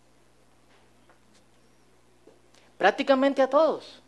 [2.77, 4.01] Prácticamente a todos.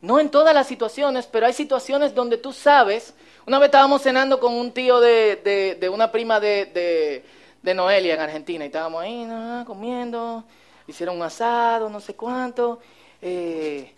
[0.00, 3.14] No en todas las situaciones, pero hay situaciones donde tú sabes.
[3.46, 7.24] Una vez estábamos cenando con un tío de, de, una prima de,
[7.62, 9.26] de, Noelia en Argentina y estábamos ahí
[9.66, 10.44] comiendo,
[10.86, 12.78] hicieron un asado, no sé cuánto,
[13.20, 13.92] eh,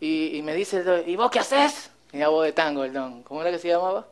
[0.00, 1.90] y, me dice, ¿y vos qué haces?
[2.12, 4.06] Y la voz de tango, el don, ¿cómo era que se llamaba?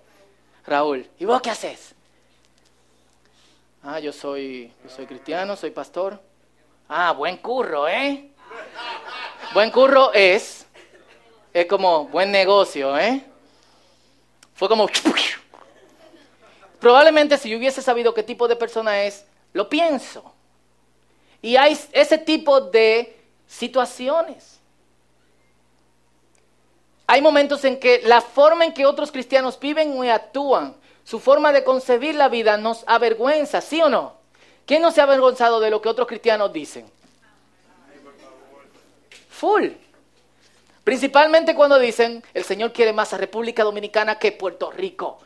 [0.67, 1.95] Raúl, ¿y vos qué haces?
[3.83, 6.21] Ah, yo soy, yo soy cristiano, soy pastor.
[6.88, 8.31] Ah, buen curro, ¿eh?
[9.55, 10.62] Buen curro es
[11.53, 13.23] es como buen negocio, ¿eh?
[14.55, 14.88] Fue como...
[16.81, 20.33] Probablemente si yo hubiese sabido qué tipo de persona es, lo pienso.
[21.40, 23.16] Y hay ese tipo de
[23.47, 24.59] situaciones.
[27.07, 31.53] Hay momentos en que la forma en que otros cristianos viven y actúan, su forma
[31.53, 34.15] de concebir la vida nos avergüenza, ¿sí o no?
[34.67, 36.87] ¿Quién no se ha avergonzado de lo que otros cristianos dicen?
[39.31, 39.69] Full.
[40.85, 45.19] Principalmente cuando dicen, el Señor quiere más a República Dominicana que Puerto Rico.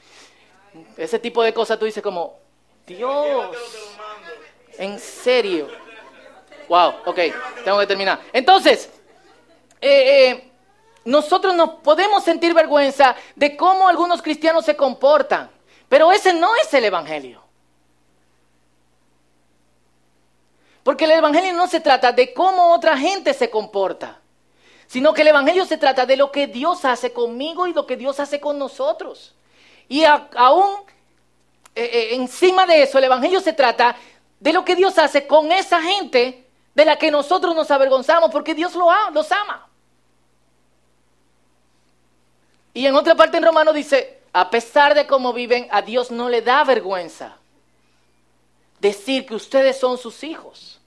[0.96, 2.38] Ese tipo de cosas tú dices como,
[2.86, 3.56] Dios,
[4.78, 5.68] en serio.
[6.68, 7.18] Wow, ok,
[7.64, 8.20] tengo que terminar.
[8.32, 8.90] Entonces,
[9.80, 10.50] eh, eh,
[11.04, 15.50] nosotros nos podemos sentir vergüenza de cómo algunos cristianos se comportan,
[15.88, 17.42] pero ese no es el Evangelio.
[20.82, 24.20] Porque el Evangelio no se trata de cómo otra gente se comporta
[24.86, 27.96] sino que el Evangelio se trata de lo que Dios hace conmigo y lo que
[27.96, 29.34] Dios hace con nosotros.
[29.88, 30.76] Y aún
[31.74, 33.96] eh, eh, encima de eso, el Evangelio se trata
[34.38, 38.54] de lo que Dios hace con esa gente de la que nosotros nos avergonzamos porque
[38.54, 39.68] Dios lo los ama.
[42.74, 46.28] Y en otra parte en Romano dice, a pesar de cómo viven, a Dios no
[46.28, 47.38] le da vergüenza
[48.78, 50.78] decir que ustedes son sus hijos.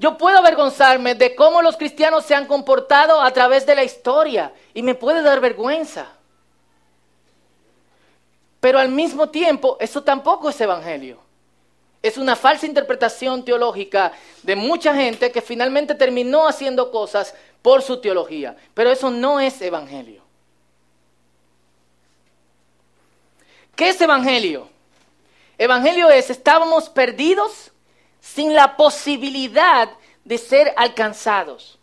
[0.00, 4.52] Yo puedo avergonzarme de cómo los cristianos se han comportado a través de la historia
[4.74, 6.08] y me puede dar vergüenza.
[8.58, 11.20] Pero al mismo tiempo, eso tampoco es evangelio.
[12.02, 14.10] Es una falsa interpretación teológica
[14.42, 18.56] de mucha gente que finalmente terminó haciendo cosas por su teología.
[18.74, 20.22] Pero eso no es evangelio.
[23.76, 24.68] ¿Qué es evangelio?
[25.56, 27.72] Evangelio es, estábamos perdidos
[28.20, 29.90] sin la posibilidad
[30.24, 31.78] de ser alcanzados.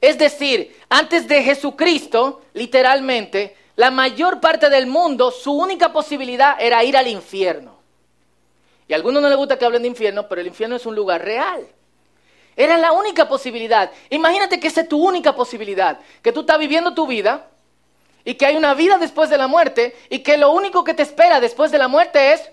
[0.00, 6.84] Es decir, antes de Jesucristo, literalmente, la mayor parte del mundo, su única posibilidad era
[6.84, 7.78] ir al infierno.
[8.86, 10.94] Y a algunos no les gusta que hablen de infierno, pero el infierno es un
[10.94, 11.68] lugar real.
[12.58, 13.90] Era la única posibilidad.
[14.10, 17.48] Imagínate que esa es tu única posibilidad, que tú estás viviendo tu vida
[18.24, 21.04] y que hay una vida después de la muerte y que lo único que te
[21.04, 22.50] espera después de la muerte es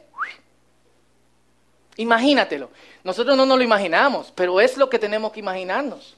[1.97, 2.69] Imagínatelo.
[3.03, 6.15] Nosotros no nos lo imaginamos, pero es lo que tenemos que imaginarnos.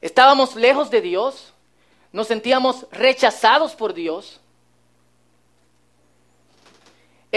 [0.00, 1.54] Estábamos lejos de Dios,
[2.12, 4.38] nos sentíamos rechazados por Dios,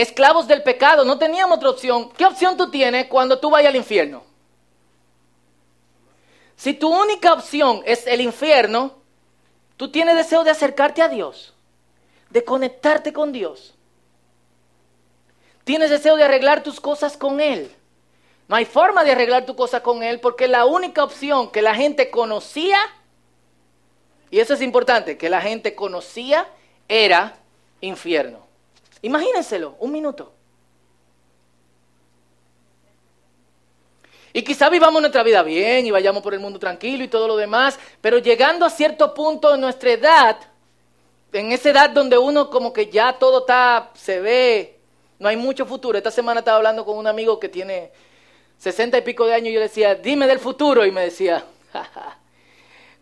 [0.02, 2.12] esclavos del pecado, no teníamos otra opción.
[2.12, 4.24] ¿Qué opción tú tienes cuando tú vayas al infierno?
[6.56, 8.96] Si tu única opción es el infierno,
[9.76, 11.56] tú tienes deseo de acercarte a Dios,
[12.30, 13.74] de conectarte con Dios.
[15.64, 17.76] Tienes deseo de arreglar tus cosas con Él.
[18.48, 21.74] No hay forma de arreglar tu cosa con Él porque la única opción que la
[21.74, 22.78] gente conocía,
[24.30, 26.48] y eso es importante, que la gente conocía
[26.88, 27.40] era
[27.82, 28.47] infierno.
[29.02, 30.34] Imagínenselo, un minuto.
[34.34, 37.38] Y quizá vivamos nuestra vida bien y vayamos por el mundo tranquilo y todo lo
[37.38, 40.38] demás, pero llegando a cierto punto en nuestra edad,
[41.34, 44.78] en esa edad donde uno como que ya todo está, se ve,
[45.20, 45.98] no hay mucho futuro.
[45.98, 47.92] Esta semana estaba hablando con un amigo que tiene
[48.58, 50.86] sesenta y pico de años y yo le decía, dime del futuro.
[50.86, 51.44] Y me decía,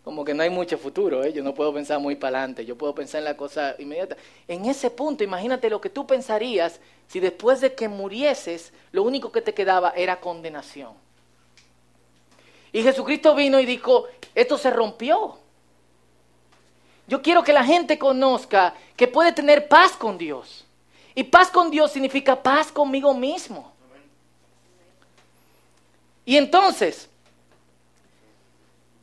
[0.06, 1.32] como que no hay mucho futuro, ¿eh?
[1.32, 4.16] yo no puedo pensar muy para adelante, yo puedo pensar en la cosa inmediata.
[4.46, 9.32] En ese punto, imagínate lo que tú pensarías si después de que murieses, lo único
[9.32, 10.92] que te quedaba era condenación.
[12.72, 15.38] Y Jesucristo vino y dijo, esto se rompió.
[17.08, 20.64] Yo quiero que la gente conozca que puede tener paz con Dios.
[21.16, 23.72] Y paz con Dios significa paz conmigo mismo.
[26.24, 27.08] Y entonces,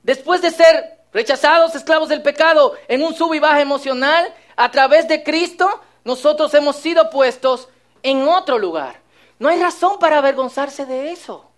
[0.04, 5.08] después de ser rechazados, esclavos del pecado, en un sub y baja emocional, a través
[5.08, 7.70] de Cristo, nosotros hemos sido puestos
[8.02, 9.02] en otro lugar.
[9.40, 11.50] No hay razón para avergonzarse de eso.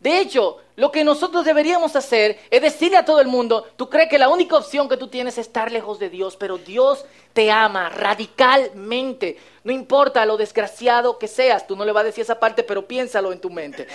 [0.00, 4.08] De hecho, lo que nosotros deberíamos hacer es decirle a todo el mundo, tú crees
[4.08, 7.50] que la única opción que tú tienes es estar lejos de Dios, pero Dios te
[7.50, 9.38] ama radicalmente.
[9.64, 12.86] No importa lo desgraciado que seas, tú no le vas a decir esa parte, pero
[12.86, 13.88] piénsalo en tu mente.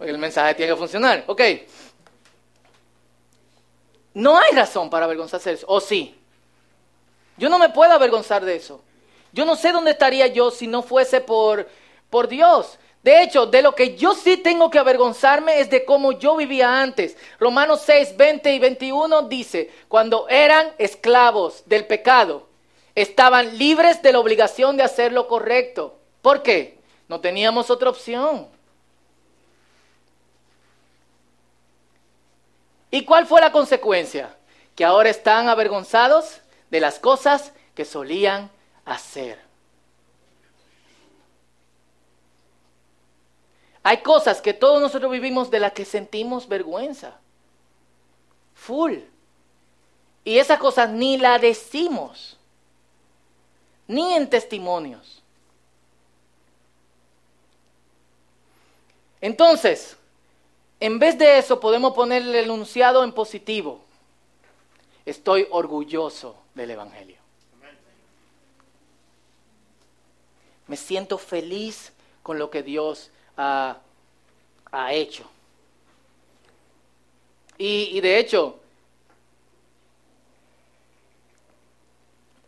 [0.00, 1.24] El mensaje tiene que funcionar.
[1.28, 1.40] Ok.
[4.14, 5.66] No hay razón para avergonzarse eso.
[5.68, 6.14] ¿O sí?
[7.36, 8.82] Yo no me puedo avergonzar de eso.
[9.32, 11.68] Yo no sé dónde estaría yo si no fuese por,
[12.10, 12.78] por Dios.
[13.02, 16.80] De hecho, de lo que yo sí tengo que avergonzarme es de cómo yo vivía
[16.80, 17.16] antes.
[17.40, 22.46] Romanos 6, 20 y 21 dice, cuando eran esclavos del pecado,
[22.94, 25.98] estaban libres de la obligación de hacer lo correcto.
[26.20, 26.78] ¿Por qué?
[27.08, 28.46] No teníamos otra opción.
[32.92, 34.36] ¿Y cuál fue la consecuencia?
[34.76, 38.50] Que ahora están avergonzados de las cosas que solían
[38.84, 39.40] hacer.
[43.82, 47.18] Hay cosas que todos nosotros vivimos de las que sentimos vergüenza.
[48.54, 48.98] Full.
[50.22, 52.36] Y esas cosas ni la decimos,
[53.88, 55.22] ni en testimonios.
[59.22, 59.96] Entonces,
[60.82, 63.80] en vez de eso podemos poner el enunciado en positivo.
[65.06, 67.18] Estoy orgulloso del Evangelio.
[70.66, 71.92] Me siento feliz
[72.24, 73.78] con lo que Dios ha,
[74.90, 75.24] hecho.
[77.58, 78.58] Y, y de hecho,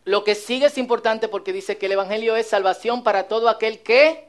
[0.03, 3.79] lo que sigue es importante porque dice que el Evangelio es salvación para todo aquel
[3.79, 4.27] que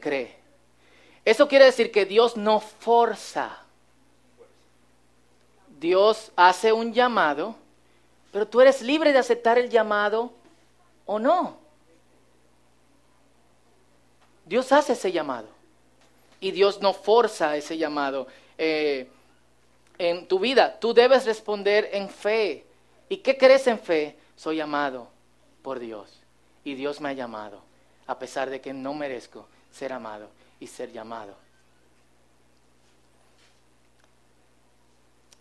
[0.00, 0.37] cree.
[1.28, 3.54] Eso quiere decir que Dios no forza.
[5.78, 7.54] Dios hace un llamado,
[8.32, 10.32] pero tú eres libre de aceptar el llamado
[11.04, 11.58] o no.
[14.46, 15.48] Dios hace ese llamado
[16.40, 19.10] y Dios no forza ese llamado eh,
[19.98, 20.80] en tu vida.
[20.80, 22.64] Tú debes responder en fe.
[23.10, 24.16] ¿Y qué crees en fe?
[24.34, 25.08] Soy amado
[25.60, 26.10] por Dios
[26.64, 27.60] y Dios me ha llamado,
[28.06, 31.34] a pesar de que no merezco ser amado y ser llamado.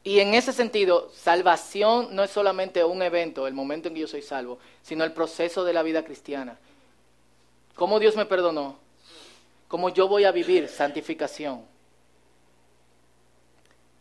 [0.03, 4.07] Y en ese sentido, salvación no es solamente un evento, el momento en que yo
[4.07, 6.57] soy salvo, sino el proceso de la vida cristiana.
[7.75, 8.87] ¿Cómo Dios me perdonó?
[9.67, 11.61] cómo yo voy a vivir santificación.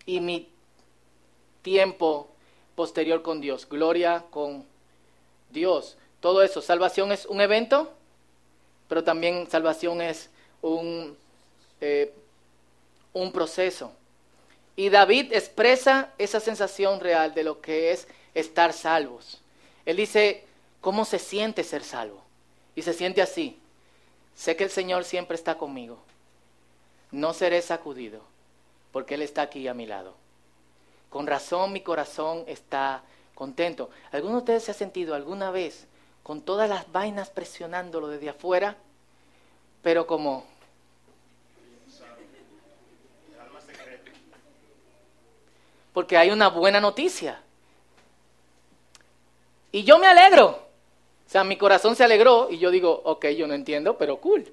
[0.05, 0.49] Y mi
[1.63, 2.29] tiempo
[2.75, 4.65] posterior con Dios, gloria con
[5.51, 5.97] Dios.
[6.21, 7.93] Todo eso, salvación es un evento,
[8.89, 10.31] pero también salvación es
[10.63, 11.17] un,
[11.81, 12.13] eh,
[13.13, 13.93] un proceso.
[14.77, 19.41] Y David expresa esa sensación real de lo que es estar salvos.
[19.87, 20.45] Él dice,
[20.81, 22.23] ¿cómo se siente ser salvo?
[22.75, 23.59] Y se siente así.
[24.35, 25.99] Sé que el Señor siempre está conmigo.
[27.11, 28.21] No seré sacudido,
[28.93, 30.15] porque Él está aquí a mi lado.
[31.09, 33.03] Con razón mi corazón está
[33.35, 33.89] contento.
[34.13, 35.87] ¿Alguno de ustedes se ha sentido alguna vez
[36.23, 38.77] con todas las vainas presionándolo desde afuera,
[39.87, 40.45] pero como...
[45.93, 47.41] Porque hay una buena noticia.
[49.71, 50.47] Y yo me alegro.
[51.25, 54.53] O sea, mi corazón se alegró y yo digo, ok, yo no entiendo, pero cool.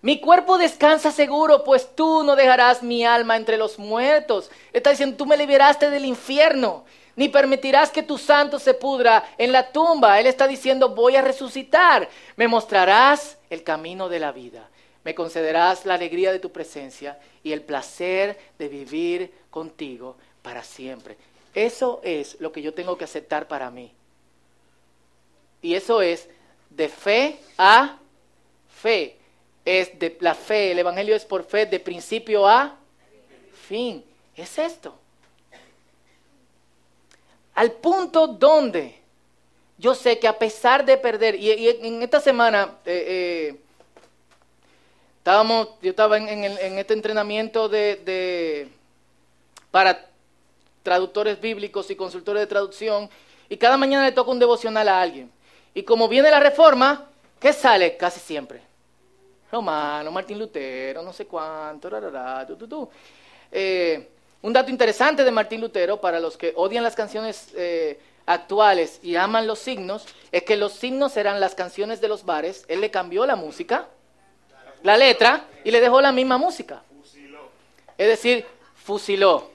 [0.00, 4.50] Mi cuerpo descansa seguro, pues tú no dejarás mi alma entre los muertos.
[4.72, 6.84] Está diciendo, tú me liberaste del infierno,
[7.16, 10.18] ni permitirás que tu santo se pudra en la tumba.
[10.18, 14.68] Él está diciendo, voy a resucitar, me mostrarás el camino de la vida,
[15.04, 21.16] me concederás la alegría de tu presencia y el placer de vivir contigo para siempre.
[21.54, 23.92] Eso es lo que yo tengo que aceptar para mí.
[25.60, 26.28] Y eso es
[26.70, 27.98] de fe a
[28.80, 29.16] fe.
[29.64, 32.76] Es de la fe, el Evangelio es por fe de principio a
[33.68, 34.04] fin.
[34.34, 34.98] Es esto.
[37.54, 39.02] Al punto donde
[39.78, 43.04] yo sé que a pesar de perder, y, en esta semana eh,
[43.54, 43.60] eh,
[45.18, 46.44] estábamos, yo estaba en,
[46.78, 48.68] este entrenamiento de,
[49.70, 50.08] para
[50.82, 53.10] traductores bíblicos y consultores de traducción,
[53.48, 55.30] y cada mañana le toca un devocional a alguien.
[55.74, 57.08] Y como viene la reforma,
[57.40, 58.62] ¿qué sale casi siempre?
[59.50, 61.90] Romano, Martín Lutero, no sé cuánto,
[63.50, 64.08] eh,
[64.42, 69.16] un dato interesante de Martín Lutero, para los que odian las canciones eh, actuales y
[69.16, 72.90] aman los signos, es que los signos eran las canciones de los bares, él le
[72.90, 73.88] cambió la música,
[74.82, 76.82] la letra, y le dejó la misma música.
[77.96, 79.50] Es decir, fusiló.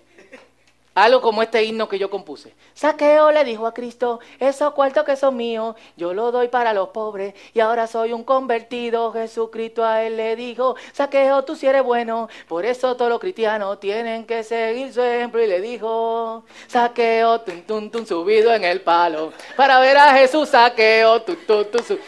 [0.98, 2.56] Algo como este himno que yo compuse.
[2.74, 6.90] Saqueo le dijo a Cristo, esos cuartos que son míos, yo lo doy para los
[6.90, 9.14] pobres y ahora soy un convertido.
[9.14, 13.80] Jesucristo a él le dijo, Saqueo, tú si eres bueno, por eso todos los cristianos
[13.80, 15.02] tienen que seguir su.
[15.04, 20.50] Y le dijo, Saqueo, tum, tum, tum, subido en el palo, para ver a Jesús,
[20.50, 22.00] Saqueo, tum, tum, tum, su...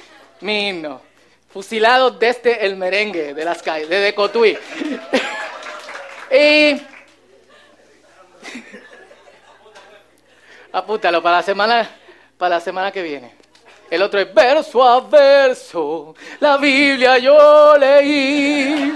[0.41, 0.99] mi himno.
[1.47, 4.57] Fusilado desde el merengue de las calles, desde Cotuí.
[6.31, 6.81] y
[10.71, 11.89] Apúntalo para la semana,
[12.37, 13.33] para la semana que viene.
[13.89, 16.15] El otro es verso a verso.
[16.39, 18.95] La Biblia yo leí.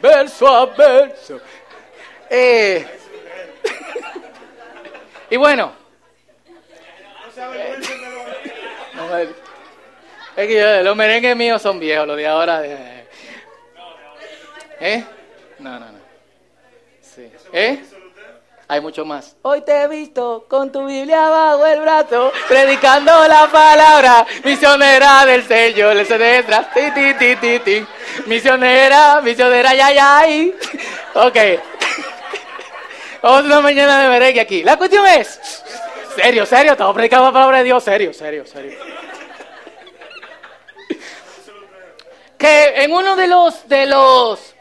[0.00, 1.40] Verso a verso.
[2.28, 2.86] Eh.
[5.30, 5.72] y bueno.
[10.36, 12.66] es que los merengues míos son viejos, los de ahora.
[12.66, 13.08] Eh.
[14.80, 15.04] ¿Eh?
[15.58, 15.98] No, no, no.
[17.00, 17.30] Sí.
[17.52, 17.82] ¿Eh?
[18.72, 19.36] Hay mucho más.
[19.42, 25.46] Hoy te he visto con tu Biblia bajo el brazo, predicando la palabra, misionera del
[25.46, 27.86] sello, le se detrás, ti, ti, ti, ti, ti.
[28.24, 30.24] Misionera, misionera, ya, ya,
[31.12, 31.36] Ok.
[33.20, 34.62] Vamos una mañana de merengue aquí.
[34.62, 35.38] La cuestión es,
[36.16, 38.78] serio, serio, estamos predicando la palabra de Dios, serio, serio, serio.
[42.38, 44.54] Que en uno de los, de los,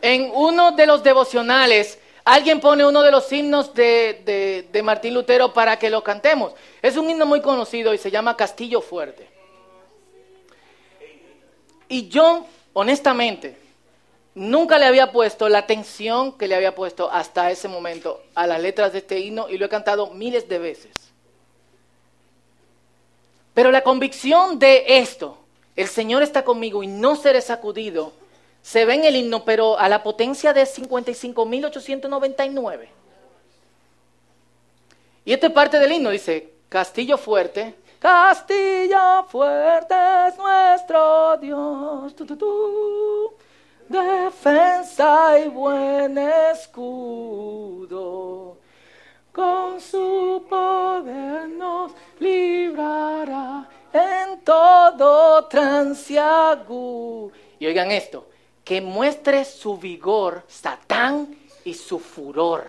[0.00, 5.78] en uno de los devocionales, Alguien pone uno de los himnos de, Martín Lutero para
[5.78, 6.54] que lo cantemos.
[6.82, 9.28] Es un himno muy conocido y se llama Castillo Fuerte.
[11.88, 13.56] Y yo, honestamente,
[14.34, 18.60] nunca le había puesto la atención que le había puesto hasta ese momento a las
[18.60, 20.96] letras de este himno y lo he cantado miles de veces.
[23.54, 25.38] Pero la convicción de esto,
[25.76, 28.12] el Señor está conmigo y no seré sacudido,
[28.66, 32.88] se ve en el himno, pero a la potencia de 55.899.
[35.24, 39.94] Y esta es parte del himno, dice, Castillo fuerte, Castillo fuerte
[40.26, 42.12] es nuestro Dios,
[43.88, 46.96] defensa y buen escudo,
[49.30, 57.30] con su poder nos librará en todo transiagu.
[57.60, 58.26] Y oigan esto,
[58.66, 62.66] que muestre su vigor Satán y su furor.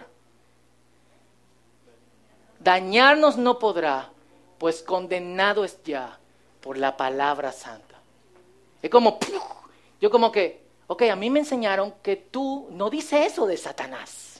[2.60, 4.12] Dañarnos no podrá,
[4.60, 6.20] pues condenado es ya
[6.62, 8.00] por la palabra santa.
[8.80, 9.18] Es como,
[10.00, 14.39] yo como que, ok, a mí me enseñaron que tú no dices eso de Satanás.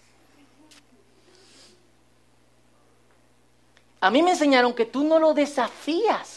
[4.00, 6.37] A mí me enseñaron que tú no lo desafías.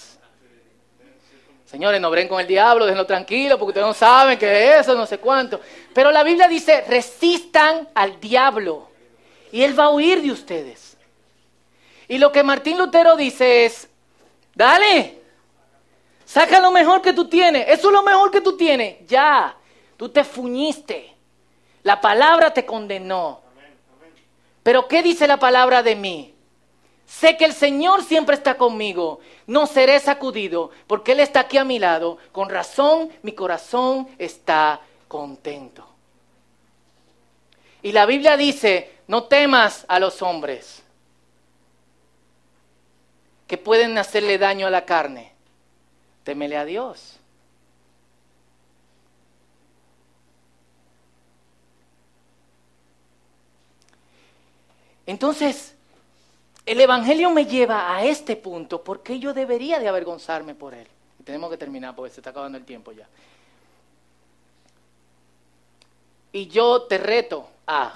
[1.71, 5.07] Señores, no bren con el diablo, déjenlo tranquilo, porque ustedes no saben que eso, no
[5.07, 5.61] sé cuánto.
[5.95, 8.89] Pero la Biblia dice, resistan al diablo
[9.53, 10.97] y él va a huir de ustedes.
[12.09, 13.89] Y lo que Martín Lutero dice es,
[14.53, 15.23] dale,
[16.25, 19.57] saca lo mejor que tú tienes, eso es lo mejor que tú tienes, ya,
[19.97, 21.14] tú te fuñiste,
[21.85, 23.43] la palabra te condenó.
[24.64, 26.30] Pero ¿qué dice la palabra de mí?
[27.11, 29.19] Sé que el Señor siempre está conmigo.
[29.49, 32.19] No seré sacudido porque Él está aquí a mi lado.
[32.31, 35.85] Con razón mi corazón está contento.
[37.83, 40.85] Y la Biblia dice, no temas a los hombres.
[43.49, 45.33] que pueden hacerle daño a la carne,
[46.23, 47.17] temele a Dios.
[55.05, 55.75] Entonces,
[56.67, 60.87] el Evangelio me lleva a este punto porque yo debería de avergonzarme por él.
[61.19, 63.09] Y tenemos que terminar porque se está acabando el tiempo ya.
[66.33, 67.95] Y yo te reto a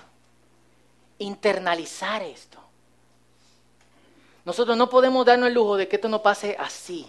[1.19, 2.59] internalizar esto.
[4.45, 7.09] Nosotros no podemos darnos el lujo de que esto no pase así.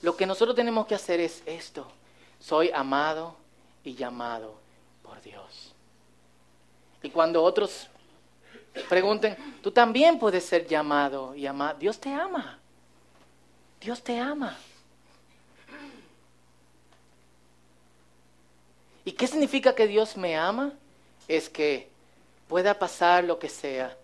[0.00, 1.86] Lo que nosotros tenemos que hacer es esto.
[2.40, 3.36] Soy amado
[3.84, 4.54] y llamado
[5.02, 5.72] por Dios.
[7.02, 7.88] Y cuando otros
[8.88, 11.78] pregunten, tú también puedes ser llamado y amado.
[11.78, 12.58] Dios te ama.
[13.80, 14.56] Dios te ama.
[19.04, 20.72] ¿Y qué significa que Dios me ama?
[21.26, 21.88] Es que
[22.48, 23.96] pueda pasar lo que sea,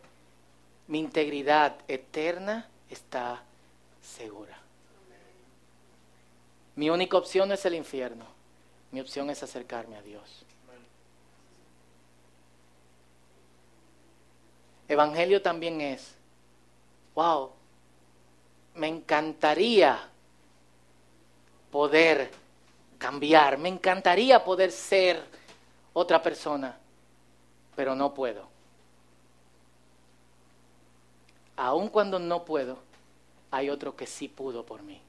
[0.86, 3.42] mi integridad eterna está
[4.02, 4.58] segura.
[6.74, 8.24] Mi única opción no es el infierno,
[8.90, 10.44] mi opción es acercarme a Dios.
[14.89, 16.14] Evangelio también es,
[17.14, 17.51] wow,
[18.74, 20.09] me encantaría
[21.70, 22.30] poder
[22.97, 25.22] cambiar, me encantaría poder ser
[25.93, 26.78] otra persona,
[27.76, 28.49] pero no puedo.
[31.57, 32.78] Aun cuando no puedo,
[33.51, 35.01] hay otro que sí pudo por mí.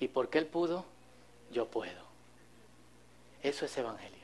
[0.00, 0.84] ¿Y porque Él pudo?
[1.52, 2.08] Yo puedo.
[3.42, 4.18] Eso es Evangelio.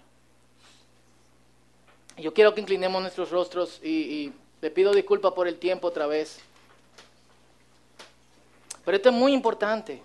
[2.16, 4.32] Yo quiero que inclinemos nuestros rostros y, y
[4.64, 6.38] le pido disculpas por el tiempo otra vez.
[8.82, 10.00] Pero esto es muy importante.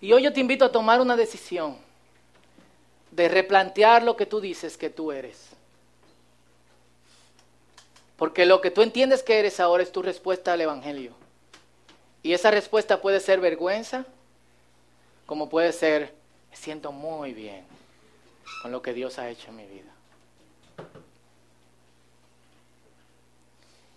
[0.00, 1.76] Y hoy yo te invito a tomar una decisión
[3.12, 5.50] de replantear lo que tú dices que tú eres.
[8.16, 11.12] Porque lo que tú entiendes que eres ahora es tu respuesta al Evangelio.
[12.22, 14.06] Y esa respuesta puede ser vergüenza,
[15.26, 16.14] como puede ser,
[16.50, 17.64] me siento muy bien
[18.62, 19.92] con lo que Dios ha hecho en mi vida.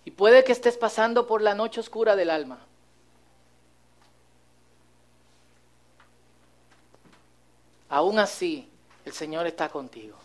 [0.04, 2.58] Y puede que estés pasando por la noche oscura del alma.
[7.88, 8.68] Aún así,
[9.04, 10.16] el Señor está contigo.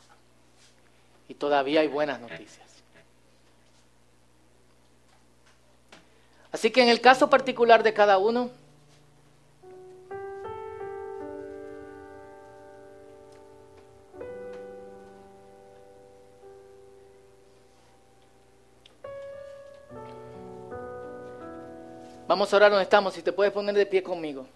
[1.27, 2.72] Y todavía hay buenas noticias.
[6.53, 8.51] Así que en el caso particular de cada uno,
[22.25, 23.13] Vamos a orar donde estamos.
[23.13, 24.47] Si te puedes poner de pie conmigo.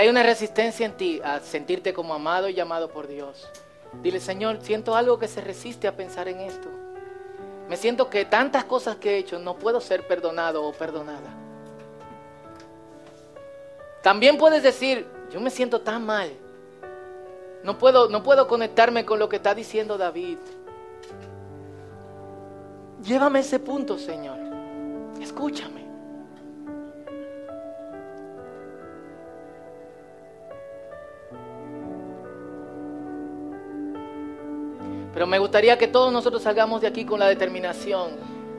[0.00, 3.46] Hay una resistencia en ti a sentirte como amado y llamado por Dios,
[4.02, 6.68] dile, Señor, siento algo que se resiste a pensar en esto.
[7.68, 11.28] Me siento que tantas cosas que he hecho no puedo ser perdonado o perdonada.
[14.02, 16.30] También puedes decir, yo me siento tan mal.
[17.62, 20.38] No puedo, no puedo conectarme con lo que está diciendo David.
[23.02, 24.38] Llévame a ese punto, Señor.
[25.20, 25.89] Escúchame.
[35.20, 38.12] Pero me gustaría que todos nosotros salgamos de aquí con la determinación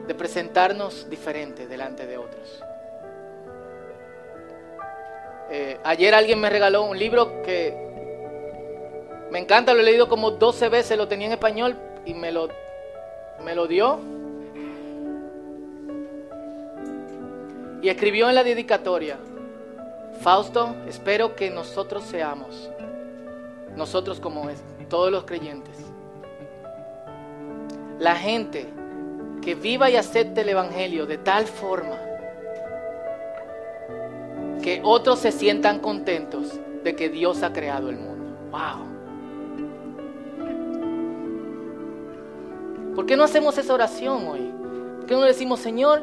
[0.06, 2.62] de presentarnos diferente delante de otros.
[5.50, 7.74] Eh, ayer alguien me regaló un libro que
[9.32, 12.48] me encanta, lo he leído como 12 veces, lo tenía en español y me lo,
[13.44, 13.98] me lo dio.
[17.82, 19.18] Y escribió en la dedicatoria,
[20.20, 22.70] Fausto, espero que nosotros seamos,
[23.74, 24.48] nosotros como
[24.88, 25.91] todos los creyentes,
[27.98, 28.68] la gente
[29.42, 31.98] que viva y acepte el Evangelio de tal forma
[34.62, 38.36] que otros se sientan contentos de que Dios ha creado el mundo.
[38.50, 38.92] ¡Wow!
[42.94, 44.52] ¿Por qué no hacemos esa oración hoy?
[44.98, 46.02] ¿Por qué no decimos, Señor,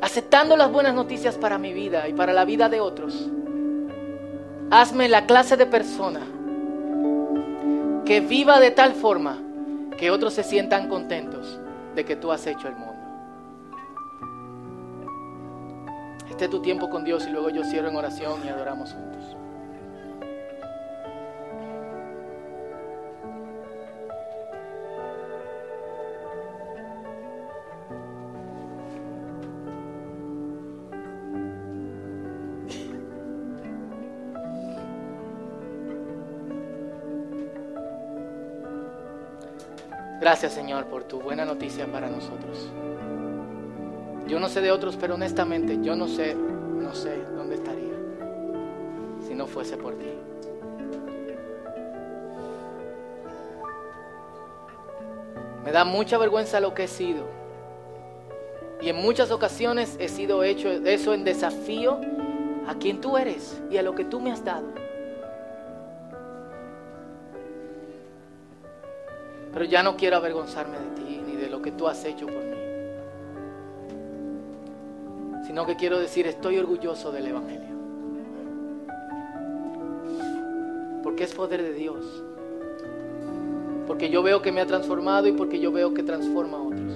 [0.00, 3.28] aceptando las buenas noticias para mi vida y para la vida de otros,
[4.70, 6.20] hazme la clase de persona
[8.04, 9.45] que viva de tal forma
[9.96, 11.60] que otros se sientan contentos
[11.94, 12.94] de que tú has hecho el mundo.
[16.28, 19.36] Este es tu tiempo con Dios y luego yo cierro en oración y adoramos juntos.
[40.26, 42.68] Gracias Señor por tu buena noticia para nosotros.
[44.26, 47.94] Yo no sé de otros, pero honestamente yo no sé, no sé dónde estaría
[49.24, 50.10] si no fuese por ti.
[55.64, 57.22] Me da mucha vergüenza lo que he sido.
[58.82, 62.00] Y en muchas ocasiones he sido hecho eso en desafío
[62.66, 64.85] a quien tú eres y a lo que tú me has dado.
[69.56, 72.44] Pero ya no quiero avergonzarme de ti ni de lo que tú has hecho por
[72.44, 72.58] mí.
[75.46, 77.74] Sino que quiero decir, estoy orgulloso del Evangelio.
[81.02, 82.04] Porque es poder de Dios.
[83.86, 86.92] Porque yo veo que me ha transformado y porque yo veo que transforma a otros.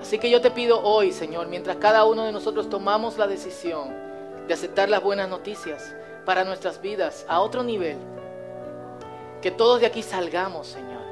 [0.00, 3.88] Así que yo te pido hoy, Señor, mientras cada uno de nosotros tomamos la decisión
[4.46, 7.96] de aceptar las buenas noticias para nuestras vidas a otro nivel,
[9.40, 11.02] que todos de aquí salgamos, Señor,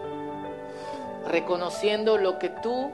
[1.28, 2.90] reconociendo lo que tú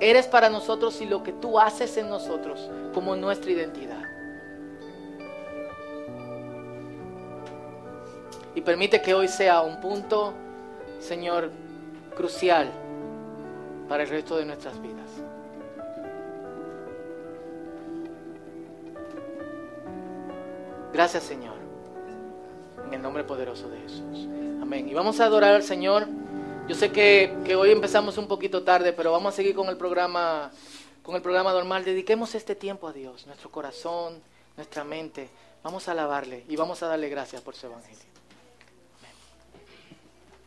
[0.00, 4.02] eres para nosotros y lo que tú haces en nosotros como nuestra identidad.
[8.54, 10.32] Y permite que hoy sea un punto,
[11.00, 11.50] Señor,
[12.16, 12.70] crucial
[13.88, 15.10] para el resto de nuestras vidas.
[20.92, 21.53] Gracias, Señor
[22.86, 24.28] en el nombre poderoso de Jesús.
[24.60, 24.88] Amén.
[24.88, 26.06] Y vamos a adorar al Señor.
[26.68, 29.76] Yo sé que, que, hoy empezamos un poquito tarde, pero vamos a seguir con el
[29.76, 30.50] programa,
[31.02, 31.84] con el programa normal.
[31.84, 34.22] Dediquemos este tiempo a Dios, nuestro corazón,
[34.56, 35.28] nuestra mente.
[35.62, 38.13] Vamos a alabarle y vamos a darle gracias por su evangelio.